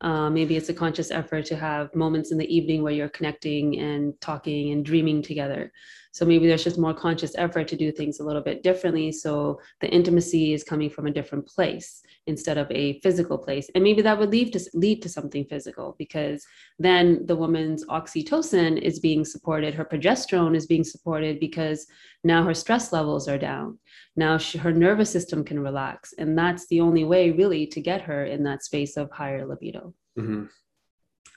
uh, 0.00 0.28
maybe 0.28 0.56
it's 0.56 0.68
a 0.68 0.74
conscious 0.74 1.10
effort 1.10 1.46
to 1.46 1.56
have 1.56 1.94
moments 1.94 2.30
in 2.30 2.36
the 2.36 2.54
evening 2.54 2.82
where 2.82 2.92
you're 2.92 3.08
connecting 3.08 3.78
and 3.78 4.12
talking 4.20 4.72
and 4.72 4.84
dreaming 4.84 5.22
together. 5.22 5.72
So 6.14 6.24
maybe 6.24 6.46
there's 6.46 6.62
just 6.62 6.78
more 6.78 6.94
conscious 6.94 7.34
effort 7.34 7.66
to 7.66 7.76
do 7.76 7.90
things 7.90 8.20
a 8.20 8.24
little 8.24 8.40
bit 8.40 8.62
differently. 8.62 9.10
So 9.10 9.58
the 9.80 9.88
intimacy 9.88 10.52
is 10.52 10.62
coming 10.62 10.88
from 10.88 11.08
a 11.08 11.10
different 11.10 11.44
place 11.44 12.02
instead 12.28 12.56
of 12.56 12.70
a 12.70 13.00
physical 13.00 13.36
place. 13.36 13.68
And 13.74 13.82
maybe 13.82 14.00
that 14.02 14.16
would 14.16 14.30
lead 14.30 14.52
to 14.52 14.60
lead 14.74 15.02
to 15.02 15.08
something 15.08 15.44
physical 15.44 15.96
because 15.98 16.46
then 16.78 17.26
the 17.26 17.34
woman's 17.34 17.84
oxytocin 17.86 18.80
is 18.80 19.00
being 19.00 19.24
supported, 19.24 19.74
her 19.74 19.84
progesterone 19.84 20.54
is 20.54 20.68
being 20.68 20.84
supported 20.84 21.40
because 21.40 21.88
now 22.22 22.44
her 22.44 22.54
stress 22.54 22.92
levels 22.92 23.26
are 23.26 23.36
down. 23.36 23.76
Now 24.14 24.38
she, 24.38 24.56
her 24.58 24.72
nervous 24.72 25.10
system 25.10 25.42
can 25.42 25.58
relax. 25.58 26.14
And 26.16 26.38
that's 26.38 26.68
the 26.68 26.80
only 26.80 27.02
way 27.02 27.32
really 27.32 27.66
to 27.66 27.80
get 27.80 28.02
her 28.02 28.24
in 28.24 28.44
that 28.44 28.62
space 28.62 28.96
of 28.96 29.10
higher 29.10 29.44
libido. 29.44 29.92
Mm-hmm. 30.16 30.44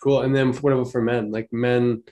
Cool. 0.03 0.21
And 0.21 0.35
then 0.35 0.53
what 0.53 0.73
about 0.73 0.91
for 0.91 1.01
men? 1.01 1.31
Like 1.31 1.51
men, 1.51 2.03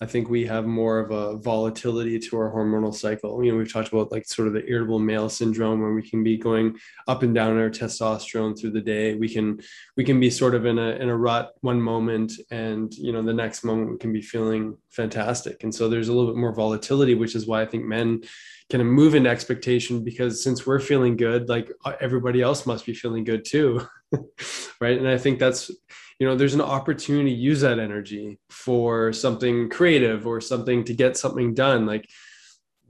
I 0.00 0.06
think 0.06 0.28
we 0.28 0.44
have 0.46 0.66
more 0.66 0.98
of 0.98 1.12
a 1.12 1.38
volatility 1.38 2.18
to 2.18 2.36
our 2.36 2.52
hormonal 2.52 2.92
cycle. 2.92 3.42
You 3.44 3.52
know, 3.52 3.58
we've 3.58 3.72
talked 3.72 3.92
about 3.92 4.10
like 4.10 4.26
sort 4.26 4.48
of 4.48 4.54
the 4.54 4.66
irritable 4.68 4.98
male 4.98 5.28
syndrome 5.28 5.80
where 5.80 5.94
we 5.94 6.08
can 6.08 6.24
be 6.24 6.36
going 6.36 6.76
up 7.06 7.22
and 7.22 7.32
down 7.32 7.56
our 7.56 7.70
testosterone 7.70 8.58
through 8.58 8.72
the 8.72 8.80
day. 8.80 9.14
We 9.14 9.28
can 9.28 9.60
we 9.96 10.02
can 10.02 10.18
be 10.18 10.30
sort 10.30 10.56
of 10.56 10.66
in 10.66 10.78
a 10.78 10.90
in 10.96 11.08
a 11.08 11.16
rut 11.16 11.52
one 11.60 11.80
moment 11.80 12.32
and 12.50 12.92
you 12.94 13.12
know 13.12 13.22
the 13.22 13.32
next 13.32 13.64
moment 13.64 13.92
we 13.92 13.98
can 13.98 14.12
be 14.12 14.20
feeling 14.20 14.76
fantastic. 14.90 15.62
And 15.62 15.72
so 15.72 15.88
there's 15.88 16.08
a 16.08 16.12
little 16.12 16.32
bit 16.32 16.40
more 16.40 16.54
volatility, 16.54 17.14
which 17.14 17.36
is 17.36 17.46
why 17.46 17.62
I 17.62 17.66
think 17.66 17.84
men 17.84 18.22
kind 18.70 18.82
of 18.82 18.88
move 18.88 19.14
into 19.14 19.30
expectation 19.30 20.02
because 20.02 20.42
since 20.42 20.66
we're 20.66 20.80
feeling 20.80 21.16
good, 21.16 21.48
like 21.48 21.70
uh, 21.84 21.92
everybody 22.00 22.42
else 22.42 22.66
must 22.66 22.84
be 22.84 22.94
feeling 22.94 23.22
good 23.22 23.44
too. 23.44 23.86
right. 24.80 24.98
And 24.98 25.08
I 25.08 25.18
think 25.18 25.38
that's 25.38 25.70
you 26.18 26.26
know 26.26 26.36
there's 26.36 26.54
an 26.54 26.60
opportunity 26.60 27.34
to 27.34 27.40
use 27.40 27.60
that 27.60 27.78
energy 27.78 28.38
for 28.50 29.12
something 29.12 29.68
creative 29.68 30.26
or 30.26 30.40
something 30.40 30.84
to 30.84 30.94
get 30.94 31.16
something 31.16 31.54
done. 31.54 31.86
Like 31.86 32.06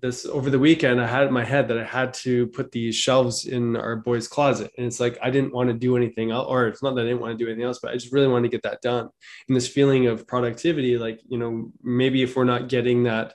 this 0.04 0.26
over 0.26 0.50
the 0.50 0.58
weekend 0.58 1.00
i 1.00 1.06
had 1.06 1.26
in 1.26 1.32
my 1.32 1.42
head 1.42 1.66
that 1.66 1.78
i 1.78 1.82
had 1.82 2.12
to 2.12 2.46
put 2.48 2.70
these 2.72 2.94
shelves 2.94 3.46
in 3.46 3.74
our 3.74 3.96
boys 3.96 4.28
closet. 4.28 4.70
And 4.76 4.86
it's 4.86 5.00
like 5.00 5.16
i 5.22 5.30
didn't 5.30 5.54
want 5.54 5.70
to 5.70 5.74
do 5.74 5.96
anything 5.96 6.30
else 6.30 6.46
or 6.46 6.66
it's 6.66 6.82
not 6.82 6.94
that 6.94 7.00
i 7.00 7.04
didn't 7.04 7.22
want 7.22 7.38
to 7.38 7.42
do 7.42 7.48
anything 7.48 7.64
else 7.64 7.78
but 7.80 7.90
i 7.90 7.94
just 7.94 8.12
really 8.12 8.26
wanted 8.26 8.50
to 8.50 8.54
get 8.54 8.62
that 8.64 8.82
done. 8.82 9.08
And 9.48 9.56
this 9.56 9.66
feeling 9.66 10.06
of 10.06 10.26
productivity 10.26 10.98
like 10.98 11.20
you 11.26 11.38
know 11.38 11.72
maybe 11.82 12.22
if 12.22 12.36
we're 12.36 12.44
not 12.44 12.68
getting 12.68 13.04
that 13.04 13.32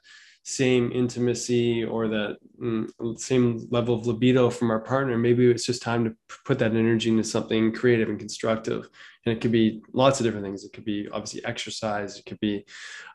same 0.49 0.91
intimacy 0.91 1.83
or 1.83 2.07
that 2.07 2.38
mm, 2.59 2.89
same 3.19 3.67
level 3.69 3.95
of 3.95 4.07
libido 4.07 4.49
from 4.49 4.71
our 4.71 4.79
partner 4.79 5.17
maybe 5.17 5.49
it's 5.49 5.65
just 5.65 5.81
time 5.81 6.03
to 6.03 6.15
put 6.45 6.59
that 6.59 6.75
energy 6.75 7.09
into 7.09 7.23
something 7.23 7.71
creative 7.71 8.09
and 8.09 8.19
constructive. 8.19 8.89
And 9.25 9.35
it 9.35 9.41
could 9.41 9.51
be 9.51 9.81
lots 9.93 10.19
of 10.19 10.25
different 10.25 10.45
things. 10.45 10.63
It 10.63 10.73
could 10.73 10.85
be 10.85 11.07
obviously 11.12 11.43
exercise. 11.45 12.17
It 12.17 12.25
could 12.25 12.39
be 12.39 12.65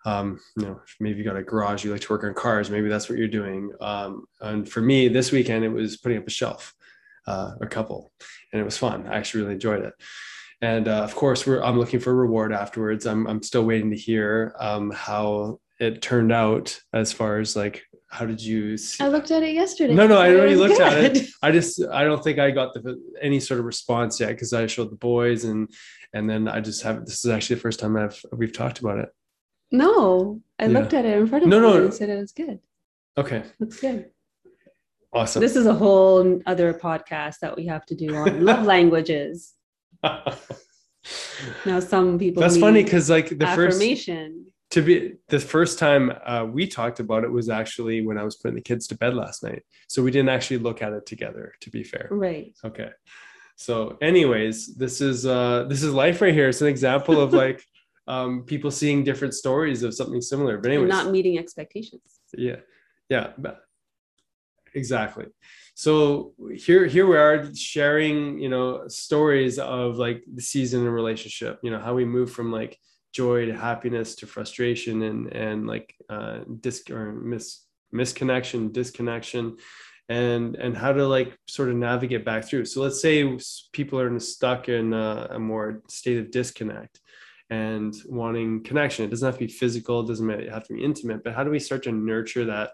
um, 0.06 0.38
you 0.56 0.66
know 0.66 0.80
maybe 1.00 1.18
you 1.18 1.24
got 1.24 1.36
a 1.36 1.42
garage 1.42 1.84
you 1.84 1.90
like 1.90 2.02
to 2.02 2.12
work 2.12 2.24
on 2.24 2.34
cars. 2.34 2.70
Maybe 2.70 2.88
that's 2.88 3.08
what 3.08 3.18
you're 3.18 3.28
doing. 3.28 3.72
Um, 3.80 4.26
and 4.40 4.68
for 4.68 4.80
me 4.80 5.08
this 5.08 5.32
weekend 5.32 5.64
it 5.64 5.70
was 5.70 5.96
putting 5.96 6.18
up 6.18 6.26
a 6.26 6.30
shelf 6.30 6.74
uh, 7.26 7.52
a 7.60 7.66
couple 7.66 8.12
and 8.52 8.60
it 8.60 8.64
was 8.64 8.78
fun. 8.78 9.06
I 9.06 9.16
actually 9.16 9.42
really 9.42 9.54
enjoyed 9.54 9.84
it. 9.84 9.94
And 10.60 10.88
uh, 10.88 11.02
of 11.02 11.14
course 11.14 11.46
i'm 11.46 11.78
looking 11.78 12.00
for 12.00 12.10
a 12.12 12.14
reward 12.14 12.52
afterwards. 12.52 13.06
I'm, 13.06 13.26
I'm 13.26 13.42
still 13.42 13.64
waiting 13.64 13.90
to 13.90 13.96
hear 13.96 14.54
um, 14.58 14.90
how 14.90 15.58
it 15.80 16.02
turned 16.02 16.32
out 16.32 16.78
as 16.92 17.12
far 17.12 17.38
as 17.38 17.56
like 17.56 17.82
how 18.14 18.24
did 18.24 18.40
you 18.40 18.76
see? 18.76 19.02
I 19.02 19.08
looked 19.08 19.32
at 19.32 19.42
it 19.42 19.54
yesterday. 19.54 19.92
No, 19.92 20.06
no, 20.06 20.18
I 20.18 20.32
already 20.32 20.54
looked 20.54 20.78
good. 20.78 20.86
at 20.86 21.16
it. 21.16 21.28
I 21.42 21.50
just 21.50 21.82
I 21.92 22.04
don't 22.04 22.22
think 22.22 22.38
I 22.38 22.52
got 22.52 22.72
the 22.72 23.02
any 23.20 23.40
sort 23.40 23.58
of 23.58 23.66
response 23.66 24.20
yet 24.20 24.28
because 24.28 24.52
I 24.52 24.68
showed 24.68 24.92
the 24.92 24.96
boys 24.96 25.44
and 25.44 25.68
and 26.12 26.30
then 26.30 26.46
I 26.46 26.60
just 26.60 26.82
have 26.82 27.04
this 27.06 27.24
is 27.24 27.30
actually 27.30 27.56
the 27.56 27.62
first 27.62 27.80
time 27.80 27.96
I've 27.96 28.20
we've 28.32 28.52
talked 28.52 28.78
about 28.78 28.98
it. 28.98 29.08
No, 29.72 30.40
I 30.60 30.66
yeah. 30.66 30.78
looked 30.78 30.94
at 30.94 31.04
it 31.04 31.18
in 31.18 31.26
front 31.26 31.42
of 31.44 31.50
no, 31.50 31.58
no. 31.58 31.82
and 31.82 31.92
said 31.92 32.08
it 32.08 32.18
was 32.18 32.30
good. 32.30 32.60
Okay. 33.18 33.42
Looks 33.58 33.80
good. 33.80 34.10
Awesome. 35.12 35.40
This 35.40 35.56
is 35.56 35.66
a 35.66 35.74
whole 35.74 36.40
other 36.46 36.72
podcast 36.72 37.40
that 37.40 37.56
we 37.56 37.66
have 37.66 37.84
to 37.86 37.96
do 37.96 38.14
on 38.14 38.44
love 38.44 38.64
languages. 38.64 39.54
now 40.02 41.80
some 41.80 42.18
people 42.18 42.42
That's 42.42 42.58
funny 42.58 42.84
because 42.84 43.10
like 43.10 43.28
the 43.28 43.44
affirmation. 43.44 44.44
first 44.44 44.53
to 44.74 44.82
be 44.82 45.14
the 45.28 45.38
first 45.38 45.78
time 45.78 46.12
uh, 46.26 46.44
we 46.50 46.66
talked 46.66 46.98
about 46.98 47.22
it 47.22 47.30
was 47.30 47.48
actually 47.48 48.04
when 48.04 48.18
I 48.18 48.24
was 48.24 48.34
putting 48.34 48.56
the 48.56 48.60
kids 48.60 48.88
to 48.88 48.96
bed 48.96 49.14
last 49.14 49.44
night. 49.44 49.62
So 49.88 50.02
we 50.02 50.10
didn't 50.10 50.30
actually 50.30 50.58
look 50.58 50.82
at 50.82 50.92
it 50.92 51.06
together, 51.06 51.52
to 51.60 51.70
be 51.70 51.84
fair. 51.84 52.08
Right. 52.10 52.52
Okay. 52.64 52.90
So, 53.54 53.96
anyways, 54.02 54.74
this 54.74 55.00
is 55.00 55.26
uh, 55.26 55.66
this 55.68 55.84
is 55.84 55.94
life 55.94 56.20
right 56.20 56.34
here. 56.34 56.48
It's 56.48 56.60
an 56.60 56.66
example 56.66 57.20
of 57.20 57.32
like 57.32 57.64
um, 58.08 58.42
people 58.42 58.72
seeing 58.72 59.04
different 59.04 59.34
stories 59.34 59.84
of 59.84 59.94
something 59.94 60.20
similar. 60.20 60.58
But 60.58 60.72
anyways, 60.72 60.88
not 60.88 61.12
meeting 61.12 61.38
expectations. 61.38 62.18
Yeah. 62.36 62.56
Yeah. 63.08 63.28
Exactly. 64.74 65.26
So 65.76 66.34
here 66.56 66.86
here 66.86 67.06
we 67.06 67.16
are 67.16 67.54
sharing, 67.54 68.40
you 68.40 68.48
know, 68.48 68.88
stories 68.88 69.60
of 69.60 69.98
like 69.98 70.24
the 70.34 70.42
season 70.42 70.80
and 70.80 70.92
relationship. 70.92 71.60
You 71.62 71.70
know 71.70 71.78
how 71.78 71.94
we 71.94 72.04
move 72.04 72.32
from 72.32 72.50
like 72.50 72.76
joy 73.14 73.46
to 73.46 73.56
happiness 73.56 74.16
to 74.16 74.26
frustration 74.26 75.02
and 75.02 75.32
and 75.32 75.66
like 75.66 75.94
uh 76.10 76.40
dis 76.60 76.82
or 76.90 77.12
mis 77.12 77.64
misconnection 77.94 78.72
disconnection 78.72 79.56
and 80.08 80.56
and 80.56 80.76
how 80.76 80.92
to 80.92 81.06
like 81.06 81.38
sort 81.46 81.70
of 81.70 81.76
navigate 81.76 82.24
back 82.24 82.44
through. 82.44 82.64
So 82.66 82.82
let's 82.82 83.00
say 83.00 83.38
people 83.72 83.98
are 84.00 84.18
stuck 84.20 84.68
in 84.68 84.92
a, 84.92 85.28
a 85.30 85.38
more 85.38 85.82
state 85.88 86.18
of 86.18 86.30
disconnect 86.30 87.00
and 87.50 87.94
wanting 88.06 88.64
connection. 88.64 89.04
It 89.04 89.10
doesn't 89.10 89.26
have 89.26 89.38
to 89.38 89.46
be 89.46 89.52
physical 89.52 90.00
it 90.00 90.08
doesn't 90.08 90.48
have 90.50 90.66
to 90.66 90.74
be 90.74 90.84
intimate 90.84 91.22
but 91.22 91.34
how 91.34 91.44
do 91.44 91.50
we 91.50 91.60
start 91.60 91.84
to 91.84 91.92
nurture 91.92 92.44
that 92.46 92.72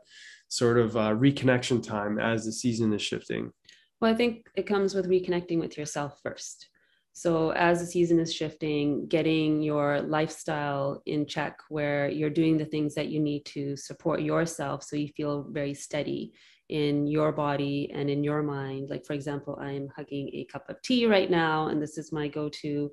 sort 0.49 0.79
of 0.79 0.97
uh, 0.97 1.11
reconnection 1.11 1.81
time 1.81 2.19
as 2.19 2.45
the 2.45 2.53
season 2.53 2.93
is 2.93 3.03
shifting? 3.03 3.53
Well 4.01 4.11
i 4.11 4.17
think 4.17 4.47
it 4.57 4.67
comes 4.67 4.95
with 4.95 5.07
reconnecting 5.09 5.61
with 5.61 5.77
yourself 5.77 6.19
first 6.23 6.70
So, 7.13 7.51
as 7.51 7.81
the 7.81 7.87
season 7.87 8.21
is 8.21 8.33
shifting, 8.33 9.07
getting 9.09 9.61
your 9.63 10.01
lifestyle 10.01 11.03
in 11.07 11.27
check 11.27 11.59
where 11.69 12.09
you're 12.09 12.31
doing 12.31 12.57
the 12.57 12.65
things 12.65 12.95
that 12.95 13.09
you 13.09 13.21
need 13.21 13.45
to 13.47 13.77
support 13.77 14.23
yourself 14.23 14.85
so 14.85 14.97
you 14.97 15.09
feel 15.09 15.47
very 15.51 15.75
steady 15.75 16.33
in 16.69 17.09
your 17.09 17.33
body 17.33 17.91
and 17.93 18.09
in 18.09 18.23
your 18.23 18.43
mind. 18.43 18.91
Like, 18.91 19.05
for 19.05 19.15
example, 19.15 19.59
I'm 19.61 19.89
hugging 19.95 20.31
a 20.33 20.47
cup 20.53 20.71
of 20.71 20.81
tea 20.83 21.07
right 21.07 21.31
now, 21.31 21.67
and 21.67 21.83
this 21.83 21.99
is 21.99 22.13
my 22.13 22.29
go 22.29 22.49
to. 22.49 22.91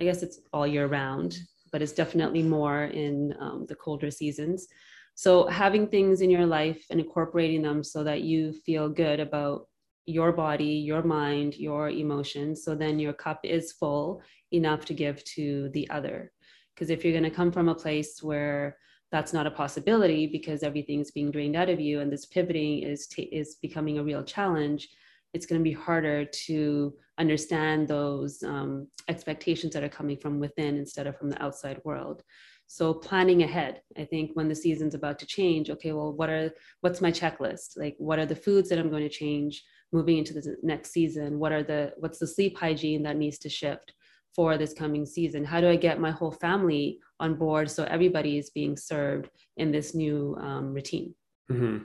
I 0.00 0.04
guess 0.04 0.22
it's 0.22 0.40
all 0.52 0.66
year 0.66 0.86
round, 0.86 1.38
but 1.72 1.80
it's 1.80 1.92
definitely 1.92 2.42
more 2.42 2.84
in 2.84 3.34
um, 3.40 3.64
the 3.68 3.76
colder 3.76 4.10
seasons. 4.10 4.66
So, 5.14 5.46
having 5.46 5.86
things 5.88 6.20
in 6.20 6.30
your 6.30 6.46
life 6.46 6.84
and 6.90 7.00
incorporating 7.00 7.62
them 7.62 7.82
so 7.82 8.04
that 8.04 8.22
you 8.22 8.52
feel 8.52 8.88
good 8.88 9.20
about 9.20 9.68
your 10.06 10.32
body, 10.32 10.64
your 10.64 11.02
mind, 11.02 11.56
your 11.56 11.90
emotions. 11.90 12.64
So 12.64 12.74
then 12.74 12.98
your 12.98 13.12
cup 13.12 13.40
is 13.42 13.72
full 13.72 14.22
enough 14.52 14.84
to 14.86 14.94
give 14.94 15.24
to 15.24 15.70
the 15.70 15.88
other. 15.90 16.32
Because 16.74 16.90
if 16.90 17.04
you're 17.04 17.12
going 17.12 17.24
to 17.24 17.30
come 17.30 17.52
from 17.52 17.68
a 17.68 17.74
place 17.74 18.22
where 18.22 18.76
that's 19.12 19.32
not 19.32 19.46
a 19.46 19.50
possibility 19.50 20.26
because 20.26 20.62
everything's 20.62 21.10
being 21.10 21.30
drained 21.30 21.56
out 21.56 21.68
of 21.68 21.80
you 21.80 22.00
and 22.00 22.12
this 22.12 22.26
pivoting 22.26 22.82
is 22.82 23.06
t- 23.06 23.22
is 23.22 23.56
becoming 23.62 23.98
a 23.98 24.04
real 24.04 24.24
challenge, 24.24 24.88
it's 25.32 25.46
going 25.46 25.60
to 25.60 25.64
be 25.64 25.72
harder 25.72 26.24
to 26.24 26.94
understand 27.18 27.86
those 27.86 28.42
um, 28.42 28.88
expectations 29.08 29.72
that 29.72 29.84
are 29.84 29.88
coming 29.88 30.16
from 30.16 30.40
within 30.40 30.76
instead 30.76 31.06
of 31.06 31.16
from 31.16 31.30
the 31.30 31.42
outside 31.42 31.80
world 31.84 32.22
so 32.66 32.94
planning 32.94 33.42
ahead 33.42 33.82
i 33.98 34.04
think 34.04 34.30
when 34.34 34.48
the 34.48 34.54
season's 34.54 34.94
about 34.94 35.18
to 35.18 35.26
change 35.26 35.70
okay 35.70 35.92
well 35.92 36.12
what 36.12 36.30
are 36.30 36.50
what's 36.80 37.00
my 37.00 37.10
checklist 37.10 37.76
like 37.76 37.94
what 37.98 38.18
are 38.18 38.26
the 38.26 38.34
foods 38.34 38.68
that 38.68 38.78
i'm 38.78 38.90
going 38.90 39.02
to 39.02 39.08
change 39.08 39.62
moving 39.94 40.18
into 40.18 40.34
the 40.34 40.56
next 40.62 40.90
season 40.90 41.38
what 41.38 41.52
are 41.52 41.62
the 41.62 41.92
what's 41.98 42.18
the 42.18 42.26
sleep 42.26 42.58
hygiene 42.58 43.02
that 43.04 43.16
needs 43.16 43.38
to 43.38 43.48
shift 43.48 43.94
for 44.34 44.58
this 44.58 44.74
coming 44.74 45.06
season? 45.06 45.44
How 45.44 45.60
do 45.60 45.68
i 45.68 45.76
get 45.76 46.00
my 46.00 46.10
whole 46.10 46.32
family 46.32 46.98
on 47.20 47.34
board 47.34 47.70
so 47.70 47.84
everybody 47.84 48.36
is 48.36 48.50
being 48.50 48.76
served 48.76 49.30
in 49.56 49.70
this 49.70 49.94
new 49.94 50.36
um, 50.40 50.74
routine? 50.74 51.14
Mm-hmm. 51.50 51.84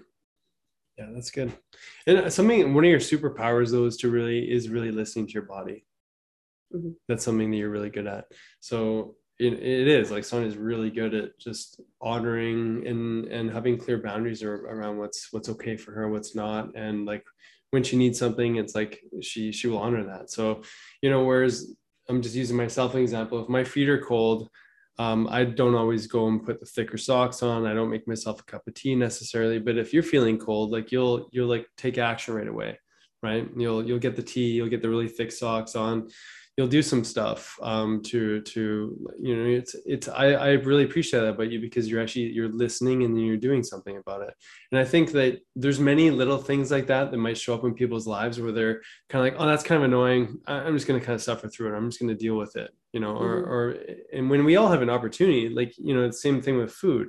yeah 0.98 1.08
that's 1.13 1.32
good. 1.32 1.52
And 2.08 2.32
something 2.32 2.74
one 2.74 2.86
of 2.86 2.89
your 2.89 3.00
superpowers 3.00 3.72
though 3.72 3.86
is 3.86 3.98
to 3.98 4.10
really 4.10 4.52
is 4.52 4.69
really 4.69 4.91
listening 4.91 5.28
to 5.28 5.34
your 5.34 5.43
body. 5.43 5.86
Mm-hmm. 6.74 6.91
that's 7.08 7.24
something 7.24 7.50
that 7.50 7.58
you're 7.58 7.72
really 7.72 7.89
good 7.89 8.06
at. 8.06 8.26
So 8.60 9.15
it, 9.39 9.54
it 9.54 9.88
is 9.88 10.12
like 10.12 10.24
Sonia 10.24 10.48
is 10.48 10.56
really 10.56 10.91
good 10.91 11.15
at 11.15 11.39
just 11.39 11.82
honoring 12.00 12.86
and 12.86 13.26
and 13.26 13.52
having 13.52 13.78
clear 13.78 13.98
boundaries 13.98 14.43
around 14.43 14.98
what's 14.98 15.32
what's 15.32 15.50
okay 15.50 15.78
for 15.78 15.91
her 15.93 16.10
what's 16.10 16.36
not 16.36 16.76
and 16.76 17.06
like 17.06 17.26
when 17.72 17.84
she 17.84 17.98
needs 17.98 18.18
something 18.18 18.56
it's 18.56 18.76
like 18.76 19.02
she 19.22 19.52
she 19.52 19.68
will 19.68 19.80
honor 19.80 20.04
that. 20.04 20.30
So 20.32 20.62
you 21.02 21.10
know 21.10 21.24
whereas 21.24 21.74
i'm 22.08 22.22
just 22.22 22.36
using 22.36 22.58
myself 22.58 22.96
an 22.96 23.02
example 23.02 23.42
if 23.42 23.50
my 23.50 23.64
feet 23.64 23.88
are 23.88 24.02
cold 24.02 24.50
um, 24.98 25.28
i 25.30 25.46
don't 25.46 25.76
always 25.76 26.08
go 26.08 26.28
and 26.28 26.44
put 26.44 26.60
the 26.60 26.66
thicker 26.66 26.98
socks 26.98 27.44
on. 27.44 27.66
I 27.66 27.74
don't 27.74 27.92
make 27.92 28.08
myself 28.08 28.42
a 28.42 28.44
cup 28.44 28.68
of 28.68 28.74
tea 28.74 28.96
necessarily 28.96 29.60
but 29.60 29.78
if 29.78 29.94
you're 29.94 30.04
feeling 30.04 30.38
cold 30.38 30.72
like 30.72 30.92
you'll 30.92 31.30
you'll 31.32 31.48
like 31.48 31.68
take 31.78 31.98
action 31.98 32.34
right 32.34 32.48
away 32.48 32.78
right? 33.22 33.48
You'll 33.56 33.86
you'll 33.86 34.00
get 34.00 34.16
the 34.16 34.24
tea 34.24 34.52
you'll 34.52 34.70
get 34.70 34.82
the 34.82 34.90
really 34.90 35.08
thick 35.08 35.32
socks 35.32 35.76
on 35.76 36.10
you'll 36.60 36.67
do 36.67 36.82
some 36.82 37.06
stuff 37.06 37.58
um, 37.62 38.02
to 38.02 38.41
to 38.41 38.62
you 39.17 39.34
know 39.34 39.45
it's 39.45 39.78
it's 39.86 40.10
I, 40.10 40.34
I 40.34 40.50
really 40.69 40.84
appreciate 40.84 41.22
that 41.22 41.30
about 41.30 41.50
you 41.50 41.62
because 41.62 41.88
you're 41.88 42.02
actually 42.02 42.34
you're 42.34 42.50
listening 42.50 43.04
and 43.04 43.17
you're 43.26 43.38
doing 43.38 43.63
something 43.63 43.95
about 43.95 44.24
it. 44.24 44.34
And 44.74 44.78
I 44.78 44.84
think 44.84 45.13
that 45.13 45.39
there's 45.56 45.80
many 45.80 46.12
little 46.12 46.38
things 46.38 46.69
like 46.69 46.88
that 46.88 47.12
that 47.12 47.17
might 47.17 47.38
show 47.38 47.54
up 47.54 47.63
in 47.63 47.74
people's 47.74 48.08
lives 48.08 48.41
where 48.41 48.52
they're 48.52 48.82
kind 49.08 49.26
of 49.26 49.32
like 49.32 49.41
oh 49.41 49.48
that's 49.48 49.63
kind 49.63 49.82
of 49.82 49.86
annoying. 49.86 50.38
I'm 50.48 50.76
just 50.76 50.86
going 50.86 51.00
to 51.00 51.06
kind 51.06 51.15
of 51.15 51.22
suffer 51.22 51.48
through 51.48 51.74
it. 51.74 51.78
I'm 51.78 51.89
just 51.89 52.02
going 52.02 52.10
to 52.10 52.24
deal 52.26 52.36
with 52.36 52.58
it 52.58 52.72
you 52.91 53.00
know 53.00 53.15
or 53.15 53.41
mm-hmm. 53.41 53.52
or 53.52 53.62
and 54.12 54.30
when 54.32 54.43
we 54.43 54.56
all 54.56 54.67
have 54.67 54.82
an 54.82 54.89
opportunity 54.89 55.48
like 55.48 55.72
you 55.78 55.93
know 55.93 56.08
the 56.08 56.13
same 56.13 56.41
thing 56.41 56.58
with 56.58 56.74
food. 56.74 57.08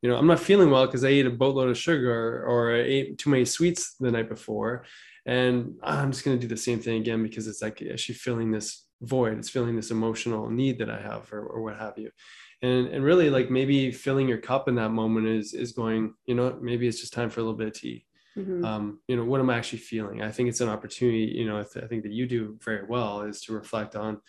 You 0.00 0.10
know 0.10 0.16
I'm 0.16 0.28
not 0.28 0.38
feeling 0.38 0.70
well 0.70 0.86
because 0.86 1.02
I 1.02 1.08
ate 1.08 1.26
a 1.26 1.30
boatload 1.30 1.70
of 1.70 1.78
sugar 1.78 2.44
or 2.46 2.76
I 2.76 2.82
ate 2.82 3.18
too 3.18 3.30
many 3.30 3.46
sweets 3.46 3.96
the 3.98 4.12
night 4.12 4.28
before. 4.28 4.84
And 5.24 5.76
I'm 5.82 6.10
just 6.10 6.24
going 6.24 6.36
to 6.36 6.40
do 6.40 6.52
the 6.52 6.60
same 6.60 6.80
thing 6.80 7.00
again 7.00 7.22
because 7.22 7.46
it's 7.46 7.62
like 7.62 7.80
actually 7.82 8.16
feeling 8.16 8.50
this 8.50 8.86
void. 9.02 9.38
It's 9.38 9.50
feeling 9.50 9.76
this 9.76 9.90
emotional 9.90 10.48
need 10.48 10.78
that 10.78 10.90
i 10.90 11.00
have 11.00 11.32
or, 11.32 11.44
or 11.44 11.62
what 11.62 11.76
have 11.76 11.98
you. 11.98 12.10
And 12.62 12.86
and 12.88 13.04
really 13.04 13.28
like 13.28 13.50
maybe 13.50 13.90
filling 13.90 14.28
your 14.28 14.38
cup 14.38 14.68
in 14.68 14.76
that 14.76 14.90
moment 14.90 15.26
is 15.26 15.52
is 15.52 15.72
going 15.72 16.14
you 16.26 16.34
know 16.34 16.58
maybe 16.60 16.86
it's 16.86 17.00
just 17.00 17.12
time 17.12 17.28
for 17.28 17.40
a 17.40 17.42
little 17.42 17.58
bit 17.58 17.68
of 17.68 17.74
tea. 17.74 18.06
Mm-hmm. 18.36 18.64
um, 18.64 19.00
you 19.08 19.16
know 19.16 19.24
what 19.26 19.40
am 19.40 19.50
i 19.50 19.58
actually 19.58 19.80
feeling? 19.80 20.22
I 20.22 20.30
think 20.30 20.48
it's 20.48 20.62
an 20.62 20.68
opportunity 20.68 21.32
you 21.36 21.46
know 21.46 21.58
I, 21.58 21.64
th- 21.64 21.84
I, 21.84 21.88
think 21.88 22.02
that 22.04 22.12
you 22.12 22.26
do 22.26 22.56
very 22.64 22.86
well 22.86 23.22
is 23.22 23.42
to 23.42 23.52
reflect 23.52 23.94
on 23.94 24.20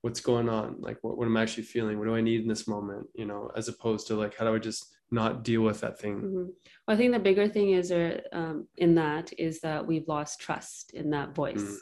what's 0.00 0.18
going 0.18 0.48
on. 0.48 0.76
Like 0.80 0.98
what, 1.02 1.16
what 1.16 1.26
am 1.26 1.36
i 1.36 1.42
actually 1.42 1.62
feeling? 1.64 1.98
What 1.98 2.06
do 2.06 2.16
i 2.16 2.20
need 2.20 2.40
in 2.42 2.48
this 2.48 2.66
moment? 2.66 3.06
You 3.14 3.26
know 3.26 3.50
as 3.54 3.68
opposed 3.68 4.06
to 4.08 4.16
like 4.16 4.36
how 4.36 4.46
do 4.46 4.54
i 4.54 4.58
just 4.58 4.86
not 5.10 5.44
deal 5.44 5.60
with 5.60 5.80
that 5.82 6.00
thing? 6.00 6.16
Mm-hmm. 6.16 6.46
well, 6.86 6.94
i 6.94 6.96
think 6.96 7.12
the 7.12 7.18
bigger 7.18 7.46
thing 7.46 7.72
is 7.72 7.92
or 7.92 8.22
uh, 8.32 8.36
um, 8.36 8.66
in 8.78 8.94
that 8.94 9.30
is 9.38 9.60
that 9.60 9.86
we've 9.86 10.08
lost 10.08 10.40
trust 10.40 10.92
in 10.94 11.10
that 11.10 11.34
voice. 11.34 11.62
Mm 11.62 11.76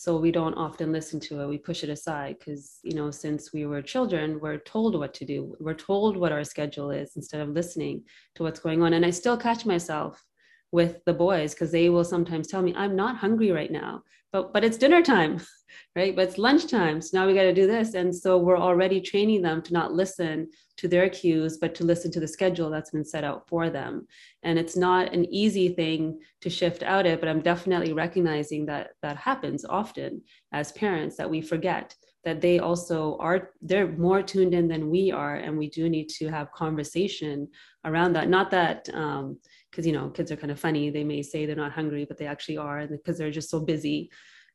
so 0.00 0.16
we 0.16 0.30
don't 0.30 0.54
often 0.54 0.92
listen 0.92 1.18
to 1.18 1.40
it. 1.40 1.48
We 1.48 1.58
push 1.58 1.82
it 1.82 1.90
aside 1.90 2.36
because 2.38 2.78
you 2.84 2.94
know 2.94 3.10
since 3.10 3.52
we 3.52 3.66
were 3.66 3.82
children 3.82 4.38
we're 4.40 4.58
told 4.58 4.96
what 4.96 5.12
to 5.14 5.24
do. 5.24 5.56
We're 5.58 5.74
told 5.74 6.16
what 6.16 6.30
our 6.30 6.44
schedule 6.44 6.92
is 6.92 7.16
instead 7.16 7.40
of 7.40 7.48
listening 7.48 8.04
to 8.36 8.44
what's 8.44 8.60
going 8.60 8.80
on. 8.80 8.92
And 8.92 9.04
i 9.04 9.10
still 9.10 9.36
catch 9.36 9.66
myself 9.66 10.24
with 10.72 11.04
the 11.04 11.14
boys 11.14 11.54
because 11.54 11.72
they 11.72 11.88
will 11.88 12.04
sometimes 12.04 12.48
tell 12.48 12.62
me 12.62 12.74
i'm 12.76 12.96
not 12.96 13.16
hungry 13.16 13.50
right 13.50 13.70
now. 13.70 14.02
But 14.32 14.52
but 14.52 14.64
it's 14.64 14.76
dinner 14.76 15.02
time 15.02 15.40
right? 15.96 16.14
But 16.14 16.28
it's 16.28 16.38
lunchtime 16.38 17.00
so 17.00 17.18
now 17.18 17.26
we 17.26 17.34
got 17.34 17.42
to 17.42 17.52
do 17.52 17.66
this. 17.66 17.94
And 17.94 18.14
so 18.14 18.38
we're 18.38 18.58
already 18.58 19.00
training 19.00 19.42
them 19.42 19.62
to 19.62 19.72
not 19.72 19.92
listen 19.92 20.48
to 20.76 20.88
their 20.88 21.08
cues 21.08 21.58
but 21.58 21.74
to 21.76 21.84
listen 21.84 22.10
to 22.12 22.20
the 22.20 22.28
schedule 22.28 22.70
that's 22.70 22.90
been 22.90 23.04
set 23.04 23.24
out 23.24 23.48
for 23.48 23.70
them. 23.70 24.06
And 24.42 24.58
it's 24.58 24.76
not 24.76 25.14
an 25.14 25.24
easy 25.32 25.70
thing 25.70 26.20
to 26.40 26.50
shift 26.50 26.82
out 26.82 27.06
it 27.06 27.20
but 27.20 27.28
i'm 27.28 27.40
definitely 27.40 27.92
recognizing 27.92 28.66
that 28.66 28.90
that 29.02 29.16
happens 29.16 29.64
often 29.64 30.22
as 30.52 30.72
parents 30.72 31.16
that 31.16 31.28
we 31.28 31.40
forget 31.40 31.94
that 32.24 32.40
they 32.40 32.58
also 32.58 33.16
are 33.18 33.50
they're 33.62 33.92
more 33.92 34.22
tuned 34.22 34.54
in 34.54 34.68
than 34.68 34.90
we 34.90 35.10
are 35.10 35.36
and 35.36 35.56
we 35.56 35.68
do 35.70 35.88
need 35.88 36.08
to 36.08 36.28
have 36.28 36.52
conversation 36.52 37.48
around 37.84 38.12
that. 38.12 38.28
Not 38.28 38.50
that 38.50 38.88
um, 38.92 39.38
because 39.70 39.86
you 39.86 39.92
know 39.92 40.08
kids 40.10 40.30
are 40.30 40.36
kind 40.36 40.50
of 40.50 40.60
funny. 40.60 40.90
They 40.90 41.04
may 41.04 41.22
say 41.22 41.46
they're 41.46 41.56
not 41.56 41.72
hungry 41.72 42.04
but 42.04 42.18
they 42.18 42.26
actually 42.26 42.58
are 42.58 42.78
and 42.78 42.90
because 42.90 43.18
they're 43.18 43.30
just 43.30 43.50
so 43.50 43.60
busy 43.60 44.10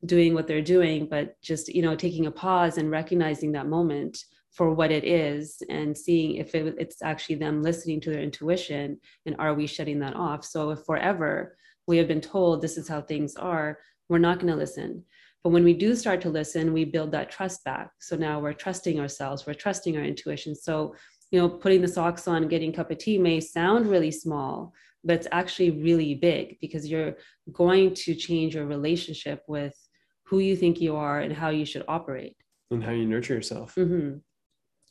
doing 0.05 0.33
what 0.33 0.47
they're 0.47 0.61
doing 0.61 1.07
but 1.07 1.41
just 1.41 1.69
you 1.69 1.81
know 1.81 1.95
taking 1.95 2.25
a 2.25 2.31
pause 2.31 2.77
and 2.77 2.91
recognizing 2.91 3.53
that 3.53 3.67
moment 3.67 4.17
for 4.53 4.73
what 4.73 4.91
it 4.91 5.03
is 5.03 5.61
and 5.69 5.97
seeing 5.97 6.35
if 6.35 6.53
it, 6.53 6.75
it's 6.77 7.01
actually 7.01 7.35
them 7.35 7.63
listening 7.63 7.99
to 7.99 8.11
their 8.11 8.21
intuition 8.21 8.99
and 9.25 9.35
are 9.39 9.53
we 9.53 9.65
shutting 9.65 9.99
that 9.99 10.15
off? 10.15 10.45
So 10.45 10.69
if 10.69 10.79
forever 10.85 11.57
we 11.87 11.97
have 11.97 12.07
been 12.07 12.21
told 12.21 12.61
this 12.61 12.77
is 12.77 12.87
how 12.87 13.01
things 13.01 13.35
are 13.35 13.79
we're 14.09 14.19
not 14.19 14.39
going 14.39 14.51
to 14.51 14.57
listen. 14.57 15.03
But 15.43 15.49
when 15.49 15.63
we 15.63 15.73
do 15.73 15.95
start 15.95 16.21
to 16.21 16.29
listen 16.29 16.71
we 16.71 16.85
build 16.85 17.11
that 17.13 17.31
trust 17.31 17.63
back. 17.63 17.89
So 17.99 18.15
now 18.15 18.39
we're 18.39 18.53
trusting 18.53 18.99
ourselves 18.99 19.47
we're 19.47 19.55
trusting 19.55 19.97
our 19.97 20.03
intuition. 20.03 20.55
So 20.55 20.95
you 21.31 21.39
know 21.39 21.49
putting 21.49 21.81
the 21.81 21.87
socks 21.87 22.27
on 22.27 22.47
getting 22.47 22.69
a 22.69 22.75
cup 22.75 22.91
of 22.91 22.99
tea 22.99 23.17
may 23.17 23.39
sound 23.39 23.87
really 23.87 24.11
small 24.11 24.71
but 25.03 25.15
it's 25.15 25.27
actually 25.31 25.71
really 25.71 26.15
big 26.15 26.57
because 26.61 26.87
you're 26.87 27.15
going 27.51 27.93
to 27.93 28.15
change 28.15 28.55
your 28.55 28.65
relationship 28.65 29.41
with 29.47 29.73
who 30.25 30.39
you 30.39 30.55
think 30.55 30.79
you 30.79 30.95
are 30.95 31.19
and 31.19 31.33
how 31.33 31.49
you 31.49 31.65
should 31.65 31.83
operate 31.87 32.35
and 32.71 32.83
how 32.83 32.91
you 32.91 33.05
nurture 33.05 33.33
yourself 33.33 33.75
mm-hmm. 33.75 34.17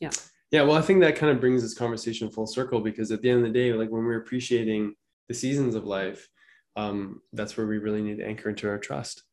yeah 0.00 0.10
yeah 0.50 0.62
well 0.62 0.76
i 0.76 0.82
think 0.82 1.00
that 1.00 1.16
kind 1.16 1.32
of 1.32 1.40
brings 1.40 1.62
this 1.62 1.74
conversation 1.74 2.30
full 2.30 2.46
circle 2.46 2.80
because 2.80 3.10
at 3.10 3.22
the 3.22 3.30
end 3.30 3.44
of 3.44 3.52
the 3.52 3.58
day 3.58 3.72
like 3.72 3.90
when 3.90 4.04
we're 4.04 4.20
appreciating 4.20 4.94
the 5.28 5.34
seasons 5.34 5.74
of 5.74 5.84
life 5.84 6.28
um, 6.74 7.20
that's 7.34 7.58
where 7.58 7.66
we 7.66 7.76
really 7.76 8.00
need 8.00 8.16
to 8.16 8.24
anchor 8.24 8.48
into 8.48 8.66
our 8.66 8.78
trust 8.78 9.24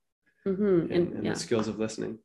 mm-hmm. 0.45 0.61
and, 0.61 0.91
and, 0.91 1.13
and 1.13 1.25
yeah. 1.25 1.33
the 1.33 1.39
skills 1.39 1.69
of 1.69 1.79
listening 1.79 2.17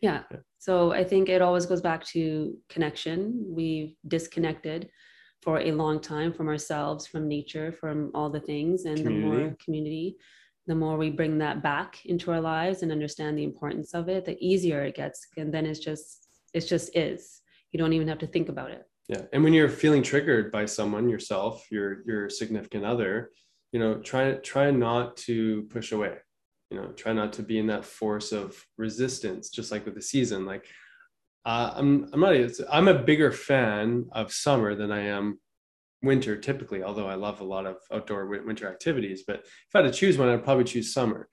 yeah. 0.00 0.22
yeah 0.30 0.38
so 0.58 0.92
i 0.92 1.04
think 1.04 1.28
it 1.28 1.42
always 1.42 1.66
goes 1.66 1.80
back 1.80 2.04
to 2.04 2.56
connection 2.68 3.44
we've 3.48 3.94
disconnected 4.08 4.90
for 5.42 5.58
a 5.58 5.72
long 5.72 6.00
time 6.00 6.32
from 6.32 6.48
ourselves, 6.48 7.06
from 7.06 7.28
nature, 7.28 7.72
from 7.72 8.10
all 8.14 8.30
the 8.30 8.40
things, 8.40 8.84
and 8.84 8.96
community. 8.98 9.20
the 9.20 9.26
more 9.26 9.56
community, 9.62 10.16
the 10.68 10.74
more 10.74 10.96
we 10.96 11.10
bring 11.10 11.38
that 11.38 11.62
back 11.62 12.04
into 12.06 12.30
our 12.30 12.40
lives 12.40 12.82
and 12.82 12.92
understand 12.92 13.36
the 13.36 13.44
importance 13.44 13.92
of 13.92 14.08
it, 14.08 14.24
the 14.24 14.38
easier 14.40 14.82
it 14.84 14.94
gets. 14.94 15.26
And 15.36 15.52
then 15.52 15.66
it's 15.66 15.80
just, 15.80 16.28
it 16.54 16.60
just 16.60 16.96
is. 16.96 17.40
You 17.72 17.78
don't 17.78 17.92
even 17.92 18.08
have 18.08 18.18
to 18.18 18.26
think 18.26 18.48
about 18.48 18.70
it. 18.70 18.84
Yeah. 19.08 19.22
And 19.32 19.42
when 19.42 19.52
you're 19.52 19.68
feeling 19.68 20.02
triggered 20.02 20.52
by 20.52 20.66
someone, 20.66 21.08
yourself, 21.08 21.66
your 21.70 22.02
your 22.06 22.30
significant 22.30 22.84
other, 22.84 23.30
you 23.72 23.80
know, 23.80 23.96
try 23.96 24.34
try 24.34 24.70
not 24.70 25.16
to 25.28 25.62
push 25.70 25.92
away. 25.92 26.18
You 26.70 26.76
know, 26.78 26.86
try 26.92 27.12
not 27.12 27.32
to 27.34 27.42
be 27.42 27.58
in 27.58 27.66
that 27.66 27.84
force 27.84 28.32
of 28.32 28.64
resistance, 28.78 29.50
just 29.50 29.72
like 29.72 29.84
with 29.84 29.96
the 29.96 30.02
season. 30.02 30.46
Like 30.46 30.66
uh, 31.44 31.72
I'm 31.74 32.08
I'm 32.12 32.20
not 32.20 32.34
I'm 32.70 32.88
a 32.88 33.02
bigger 33.02 33.32
fan 33.32 34.06
of 34.12 34.32
summer 34.32 34.74
than 34.74 34.92
I 34.92 35.02
am 35.06 35.40
winter 36.02 36.36
typically. 36.36 36.82
Although 36.82 37.08
I 37.08 37.14
love 37.16 37.40
a 37.40 37.44
lot 37.44 37.66
of 37.66 37.76
outdoor 37.92 38.26
winter 38.26 38.68
activities, 38.68 39.24
but 39.26 39.36
if 39.40 39.74
I 39.74 39.82
had 39.82 39.92
to 39.92 39.98
choose 39.98 40.18
one, 40.18 40.28
I'd 40.28 40.44
probably 40.44 40.64
choose 40.64 40.92
summer. 40.92 41.28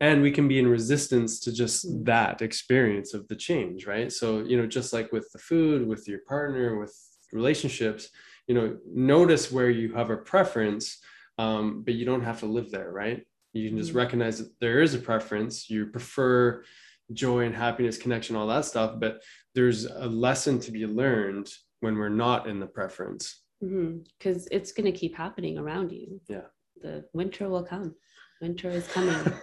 and 0.00 0.22
we 0.22 0.30
can 0.30 0.48
be 0.48 0.58
in 0.58 0.66
resistance 0.66 1.40
to 1.40 1.52
just 1.52 1.86
that 2.04 2.42
experience 2.42 3.14
of 3.14 3.26
the 3.28 3.36
change 3.36 3.86
right 3.86 4.10
so 4.12 4.26
you 4.50 4.56
know 4.56 4.66
just 4.66 4.92
like 4.92 5.12
with 5.12 5.28
the 5.32 5.38
food 5.38 5.86
with 5.86 6.08
your 6.08 6.20
partner 6.28 6.78
with 6.80 6.94
relationships 7.32 8.08
you 8.48 8.54
know 8.54 8.76
notice 9.14 9.52
where 9.52 9.70
you 9.70 9.94
have 9.94 10.10
a 10.10 10.16
preference 10.16 10.98
um, 11.38 11.82
but 11.84 11.94
you 11.94 12.04
don't 12.04 12.24
have 12.24 12.40
to 12.40 12.46
live 12.46 12.70
there 12.70 12.90
right 12.92 13.20
you 13.52 13.68
can 13.68 13.78
just 13.78 13.92
Mhm. 13.92 13.96
recognize 14.02 14.38
that 14.38 14.52
there 14.60 14.80
is 14.82 14.94
a 14.94 14.98
preference 15.10 15.70
you 15.70 15.86
prefer 15.86 16.64
joy 17.12 17.44
and 17.44 17.54
happiness 17.54 17.98
connection 17.98 18.34
all 18.34 18.46
that 18.46 18.64
stuff 18.64 18.98
but 18.98 19.20
there's 19.54 19.84
a 19.84 20.06
lesson 20.06 20.58
to 20.58 20.72
be 20.72 20.86
learned 20.86 21.48
when 21.80 21.96
we're 21.96 22.08
not 22.08 22.48
in 22.48 22.58
the 22.58 22.66
preference 22.66 23.42
mm-hmm. 23.62 23.98
because 24.18 24.48
it's 24.50 24.72
going 24.72 24.90
to 24.90 24.98
keep 24.98 25.16
happening 25.16 25.58
around 25.58 25.92
you. 25.92 26.20
Yeah. 26.28 26.48
The 26.80 27.04
winter 27.12 27.48
will 27.48 27.62
come. 27.62 27.94
Winter 28.40 28.70
is 28.70 28.86
coming. 28.88 29.16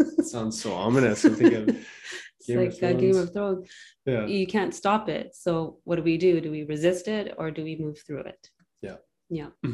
sounds 0.24 0.60
so 0.60 0.72
ominous 0.72 1.24
i'm 1.24 1.36
thinking 1.36 1.68
it's 1.68 2.48
Game 2.48 2.58
of 2.58 2.64
like 2.64 2.82
a 2.82 2.94
Game 2.94 3.16
of 3.16 3.32
Thrones. 3.32 3.70
yeah 4.04 4.26
You 4.26 4.46
can't 4.46 4.74
stop 4.74 5.08
it. 5.08 5.34
So 5.34 5.78
what 5.84 5.96
do 5.96 6.02
we 6.02 6.18
do? 6.18 6.40
Do 6.40 6.50
we 6.50 6.64
resist 6.64 7.06
it 7.08 7.32
or 7.38 7.50
do 7.50 7.62
we 7.62 7.76
move 7.76 7.98
through 8.04 8.22
it? 8.22 8.48
Yeah. 8.82 8.96
Yeah. 9.30 9.48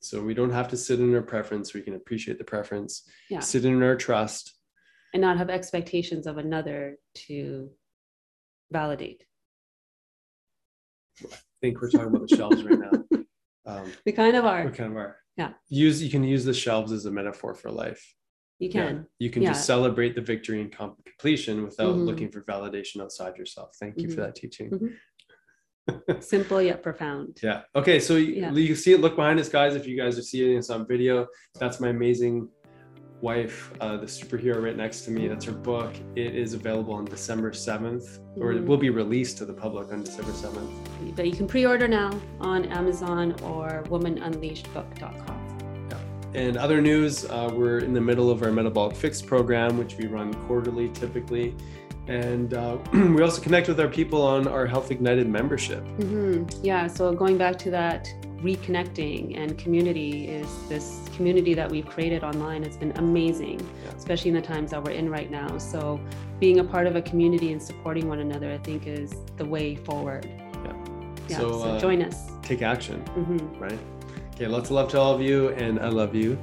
so 0.00 0.22
we 0.22 0.34
don't 0.34 0.52
have 0.52 0.68
to 0.68 0.76
sit 0.76 1.00
in 1.00 1.14
our 1.14 1.20
preference 1.20 1.74
we 1.74 1.82
can 1.82 1.94
appreciate 1.94 2.38
the 2.38 2.44
preference 2.44 3.02
Yeah. 3.28 3.40
sit 3.40 3.64
in 3.64 3.82
our 3.82 3.96
trust 3.96 4.55
And 5.16 5.22
not 5.22 5.38
have 5.38 5.48
expectations 5.48 6.26
of 6.26 6.36
another 6.36 6.98
to 7.26 7.70
validate. 8.70 9.24
I 11.24 11.36
think 11.62 11.80
we're 11.80 11.88
talking 11.88 12.08
about 12.08 12.28
the 12.28 12.36
shelves 12.36 12.62
right 12.62 12.78
now. 12.78 12.90
Um, 13.68 13.90
We 14.04 14.12
kind 14.12 14.36
of 14.36 14.44
are. 14.44 14.64
we 14.66 14.70
kind 14.72 14.92
of 14.92 14.98
are. 14.98 15.16
Yeah. 15.38 15.52
Use 15.68 16.00
you 16.02 16.10
can 16.10 16.22
use 16.22 16.44
the 16.44 16.52
shelves 16.54 16.92
as 16.92 17.06
a 17.06 17.10
metaphor 17.10 17.54
for 17.54 17.70
life. 17.70 18.14
You 18.60 18.68
Yeah. 18.68 18.72
can. 18.88 19.06
You 19.18 19.30
can 19.30 19.42
Yeah. 19.42 19.52
just 19.52 19.64
celebrate 19.64 20.14
the 20.14 20.20
victory 20.20 20.60
and 20.60 20.70
com- 20.70 20.96
completion 21.04 21.64
without 21.64 21.94
Mhm. 21.96 22.04
looking 22.04 22.30
for 22.30 22.42
validation 22.42 23.00
outside 23.00 23.36
yourself. 23.38 23.74
Thank 23.80 23.98
you 24.00 24.08
for 24.10 24.16
Mhm. 24.16 24.24
that 24.26 24.34
teaching. 24.36 24.70
Mhm. 24.70 24.96
Simple 26.22 26.60
yet 26.62 26.82
profound. 26.82 27.38
Yeah. 27.42 27.62
Okay. 27.74 27.98
So 28.00 28.16
you, 28.16 28.34
Yeah. 28.34 28.52
you 28.52 28.76
see 28.76 28.92
it. 28.92 29.00
Look 29.00 29.16
behind 29.16 29.40
us, 29.40 29.48
guys. 29.48 29.74
If 29.74 29.86
you 29.88 29.96
guys 29.96 30.16
are 30.18 30.22
seeing 30.22 30.56
this 30.56 30.70
on 30.70 30.86
video, 30.86 31.26
that's 31.58 31.80
my 31.80 31.88
amazing 31.88 32.48
wife, 33.20 33.72
uh, 33.80 33.96
the 33.96 34.06
superhero 34.06 34.62
right 34.62 34.76
next 34.76 35.02
to 35.02 35.10
me. 35.10 35.28
That's 35.28 35.44
her 35.46 35.52
book. 35.52 35.92
It 36.14 36.34
is 36.34 36.54
available 36.54 36.94
on 36.94 37.04
December 37.06 37.52
7th, 37.52 38.20
or 38.36 38.52
it 38.52 38.62
Mhm. 38.62 38.66
will 38.66 38.76
be 38.76 38.90
released 38.90 39.38
to 39.38 39.44
the 39.44 39.52
public 39.52 39.92
on 39.92 40.02
December 40.02 40.32
7th. 40.32 40.70
But 41.16 41.26
you 41.26 41.32
can 41.32 41.46
pre-order 41.46 41.88
now 41.88 42.10
on 42.40 42.64
Amazon 42.66 43.32
or 43.42 43.84
womanunleashedbook.com. 43.88 45.88
Yeah. 45.90 45.98
And 46.34 46.56
other 46.56 46.80
news, 46.80 47.24
uh, 47.24 47.50
we're 47.54 47.78
in 47.78 47.94
the 47.94 48.00
middle 48.00 48.30
of 48.30 48.42
our 48.42 48.52
Metabolic 48.52 48.96
Fix 48.96 49.22
program, 49.22 49.78
which 49.78 49.96
we 49.96 50.06
run 50.06 50.32
quarterly 50.46 50.88
typically. 50.90 51.54
And 52.08 52.54
uh, 52.54 52.78
we 52.92 53.22
also 53.22 53.42
connect 53.42 53.68
with 53.68 53.80
our 53.80 53.88
people 53.88 54.22
on 54.22 54.46
our 54.46 54.66
Health 54.66 54.90
Ignited 54.90 55.28
membership. 55.28 55.82
hmm 56.00 56.44
Yeah. 56.62 56.86
So 56.86 57.12
going 57.12 57.36
back 57.36 57.58
to 57.60 57.70
that 57.72 58.08
reconnecting 58.42 59.36
and 59.38 59.58
community 59.58 60.28
is 60.28 60.46
this 60.68 61.00
community 61.16 61.54
that 61.54 61.70
we've 61.70 61.86
created 61.86 62.22
online 62.22 62.62
has 62.62 62.76
been 62.76 62.92
amazing, 62.96 63.58
Yeah. 63.60 63.92
especially 63.96 64.28
in 64.28 64.34
the 64.36 64.42
times 64.42 64.70
that 64.70 64.84
we're 64.84 64.92
in 64.92 65.08
right 65.10 65.30
now. 65.30 65.58
So 65.58 65.98
being 66.38 66.60
a 66.60 66.64
part 66.64 66.86
of 66.86 66.96
a 66.96 67.02
community 67.02 67.52
and 67.52 67.60
supporting 67.62 68.08
one 68.08 68.20
another, 68.20 68.52
I 68.52 68.58
think, 68.58 68.86
is 68.86 69.12
the 69.36 69.44
way 69.44 69.74
forward. 69.74 70.28
Yeah. 71.28 71.38
So, 71.38 71.52
So, 71.52 71.62
uh, 71.62 71.80
join 71.80 72.02
us. 72.02 72.30
Take 72.42 72.62
action, 72.62 73.00
hmm 73.00 73.38
right? 73.58 73.78
Okay, 74.34 74.46
lots 74.46 74.68
of 74.68 74.72
love 74.76 74.90
to 74.90 75.00
all 75.00 75.14
of 75.14 75.22
you, 75.22 75.48
and 75.50 75.80
I 75.80 75.88
love 75.88 76.14
you. 76.14 76.38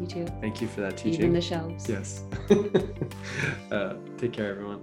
You 0.00 0.06
too. 0.06 0.26
Thank 0.40 0.60
you 0.60 0.66
for 0.68 0.80
that 0.82 0.96
teaching 0.96 1.20
Even 1.20 1.32
the 1.32 1.40
shelves. 1.40 1.88
yes. 1.88 2.22
uh, 3.70 3.94
take 4.18 4.32
care, 4.32 4.50
everyone. 4.50 4.82